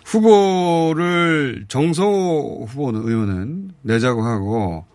후보를 0.06 1.66
정성호 1.68 2.68
후보는 2.70 3.08
의원은 3.08 3.72
내자고 3.82 4.24
하고 4.24 4.86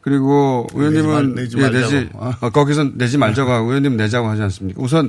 그리고 0.00 0.66
의원님은 0.74 1.34
내지 1.34 1.56
예, 1.56 1.60
말- 1.62 1.70
내지 1.70 1.80
내지 1.80 2.10
말자고. 2.10 2.46
어, 2.46 2.50
거기서 2.50 2.90
내지 2.94 3.16
말자고 3.16 3.50
하고 3.50 3.68
의원님 3.68 3.96
내자고 3.96 4.28
하지 4.28 4.42
않습니까? 4.42 4.82
우선 4.82 5.08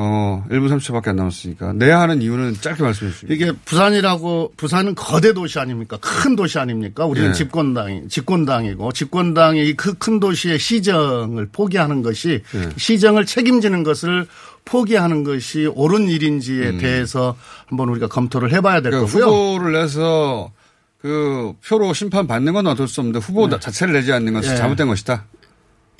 어 0.00 0.44
1분 0.48 0.68
30초밖에 0.68 1.08
안 1.08 1.16
남았으니까 1.16 1.72
내야 1.72 1.98
하는 1.98 2.22
이유는 2.22 2.54
짧게 2.60 2.84
말씀해 2.84 3.10
주시죠. 3.10 3.32
이게 3.34 3.50
부산이라고 3.64 4.52
부산은 4.56 4.94
거대 4.94 5.32
도시 5.32 5.58
아닙니까? 5.58 5.98
큰 6.00 6.36
도시 6.36 6.60
아닙니까? 6.60 7.04
우리는 7.04 7.30
예. 7.30 7.32
집권당이 7.32 8.06
집권당이고 8.08 8.92
집권당이 8.92 9.68
이그 9.70 9.94
큰 9.94 10.20
도시의 10.20 10.60
시정을 10.60 11.48
포기하는 11.50 12.02
것이 12.02 12.44
예. 12.54 12.68
시정을 12.76 13.26
책임지는 13.26 13.82
것을 13.82 14.28
포기하는 14.64 15.24
것이 15.24 15.66
옳은 15.66 16.08
일인지에 16.08 16.78
대해서 16.78 17.36
한번 17.66 17.88
우리가 17.88 18.06
검토를 18.06 18.52
해봐야 18.52 18.80
될 18.80 18.92
음. 18.92 19.04
그러니까 19.04 19.18
거고요. 19.18 19.36
후보를 19.54 19.72
내서 19.72 20.52
그 21.00 21.54
표로 21.66 21.92
심판 21.92 22.28
받는 22.28 22.52
건 22.52 22.68
어쩔 22.68 22.86
수 22.86 23.00
없는데 23.00 23.18
후보 23.18 23.48
네. 23.48 23.58
자체를 23.58 23.94
내지 23.94 24.12
않는 24.12 24.32
것은 24.32 24.52
예. 24.52 24.56
잘못된 24.56 24.86
것이다. 24.86 25.24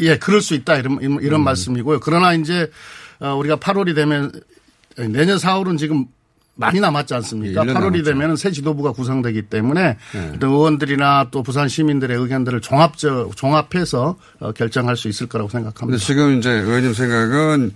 예, 0.00 0.18
그럴 0.18 0.40
수 0.40 0.54
있다 0.54 0.76
이런 0.76 0.98
음. 1.02 1.18
이런 1.20 1.42
말씀이고요. 1.42 1.98
그러나 1.98 2.32
이제 2.34 2.62
어, 2.62 2.68
우리가 3.20 3.56
8월이 3.56 3.94
되면 3.94 4.32
내년 4.96 5.38
4월은 5.38 5.78
지금 5.78 6.06
많이 6.54 6.80
남았지 6.80 7.14
않습니까? 7.14 7.62
예, 7.62 7.66
1년 7.66 7.74
8월이 7.74 7.80
남았죠. 7.82 8.02
되면 8.04 8.36
새 8.36 8.50
지도부가 8.50 8.90
구성되기 8.92 9.42
때문에 9.42 9.96
네. 10.12 10.32
어떤 10.34 10.50
의원들이나 10.50 11.28
또 11.30 11.42
부산 11.44 11.68
시민들의 11.68 12.16
의견들을 12.18 12.60
종합적 12.60 13.36
종합해서 13.36 14.16
어, 14.40 14.52
결정할 14.52 14.96
수 14.96 15.08
있을 15.08 15.28
거라고 15.28 15.48
생각합니다. 15.50 16.02
지금 16.04 16.38
이제 16.38 16.50
의원님 16.50 16.94
생각은 16.94 17.72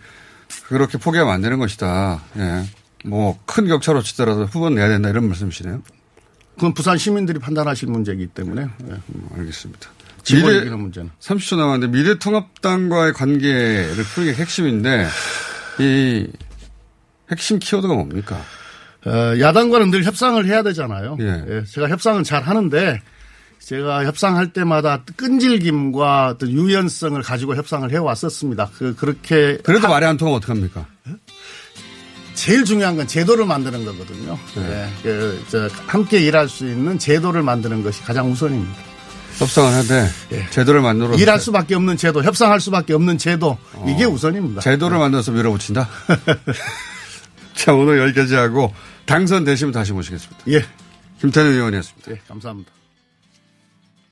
그렇게 0.66 0.99
포기하면 0.99 1.32
안 1.32 1.40
되는 1.43 1.59
것이다. 1.59 2.22
예. 2.38 2.64
뭐 3.05 3.38
큰 3.47 3.66
격차로 3.66 4.03
치더라도 4.03 4.47
후보는 4.47 4.76
내야 4.76 4.88
된다 4.88 5.09
이런 5.11 5.26
말씀이시네요. 5.28 5.82
그건 6.57 6.74
부산 6.74 6.99
시민들이 6.99 7.38
판단하실 7.38 7.88
문제이기 7.88 8.28
때문에 8.28 8.62
예. 8.62 8.86
음, 8.93 9.28
알겠습니다. 9.36 9.88
미래- 10.25 10.59
이기는 10.59 10.79
문제는. 10.81 11.11
30초 11.20 11.57
남았는데 11.57 11.97
미래통합당과의 11.97 13.12
관계를 13.12 13.97
게 14.25 14.33
핵심인데 14.35 15.09
이 15.81 16.27
핵심 17.31 17.59
키워드가 17.59 17.95
뭡니까? 17.95 18.41
어, 19.05 19.39
야당과는 19.41 19.91
늘 19.91 20.05
협상을 20.05 20.45
해야 20.47 20.62
되잖아요. 20.62 21.16
예. 21.20 21.45
예, 21.49 21.64
제가 21.64 21.89
협상은 21.89 22.23
잘 22.23 22.43
하는데 22.43 23.03
제가 23.59 24.05
협상할 24.05 24.53
때마다 24.53 25.05
끈질김과 25.16 26.29
어떤 26.35 26.51
유연성을 26.51 27.20
가지고 27.23 27.57
협상을 27.57 27.91
해왔었습니다. 27.91 28.70
그, 28.77 28.95
그렇게. 28.95 29.59
그래도 29.64 29.89
말이 29.89 30.05
안 30.05 30.16
통하면 30.16 30.37
어떡합니까? 30.39 30.87
제일 32.35 32.64
중요한 32.64 32.97
건 32.97 33.07
제도를 33.07 33.45
만드는 33.45 33.85
거거든요. 33.85 34.39
네. 34.57 34.89
그, 35.03 35.45
저, 35.49 35.68
함께 35.87 36.18
일할 36.20 36.49
수 36.49 36.66
있는 36.66 36.99
제도를 36.99 37.43
만드는 37.43 37.83
것이 37.83 38.03
가장 38.03 38.31
우선입니다. 38.31 38.91
협상을 39.43 39.72
하되 39.72 40.09
제도를 40.51 40.80
만들어 40.80 41.14
일할 41.14 41.40
수밖에 41.40 41.74
없는 41.74 41.97
제도, 41.97 42.22
협상할 42.22 42.61
수밖에 42.61 42.95
없는 42.95 43.18
제도 43.18 43.59
이게 43.86 44.05
우선입니다. 44.05 44.61
제도를 44.61 44.99
만들어서 44.99 45.32
밀어붙인다. 45.32 45.88
자 47.55 47.74
오늘 47.74 47.99
여기까지 48.01 48.34
하고 48.34 48.72
당선되시면 49.07 49.72
다시 49.72 49.93
모시겠습니다. 49.93 50.43
예. 50.49 50.64
김태년 51.20 51.53
의원이었습니다. 51.53 52.12
예, 52.12 52.20
감사합니다. 52.26 52.72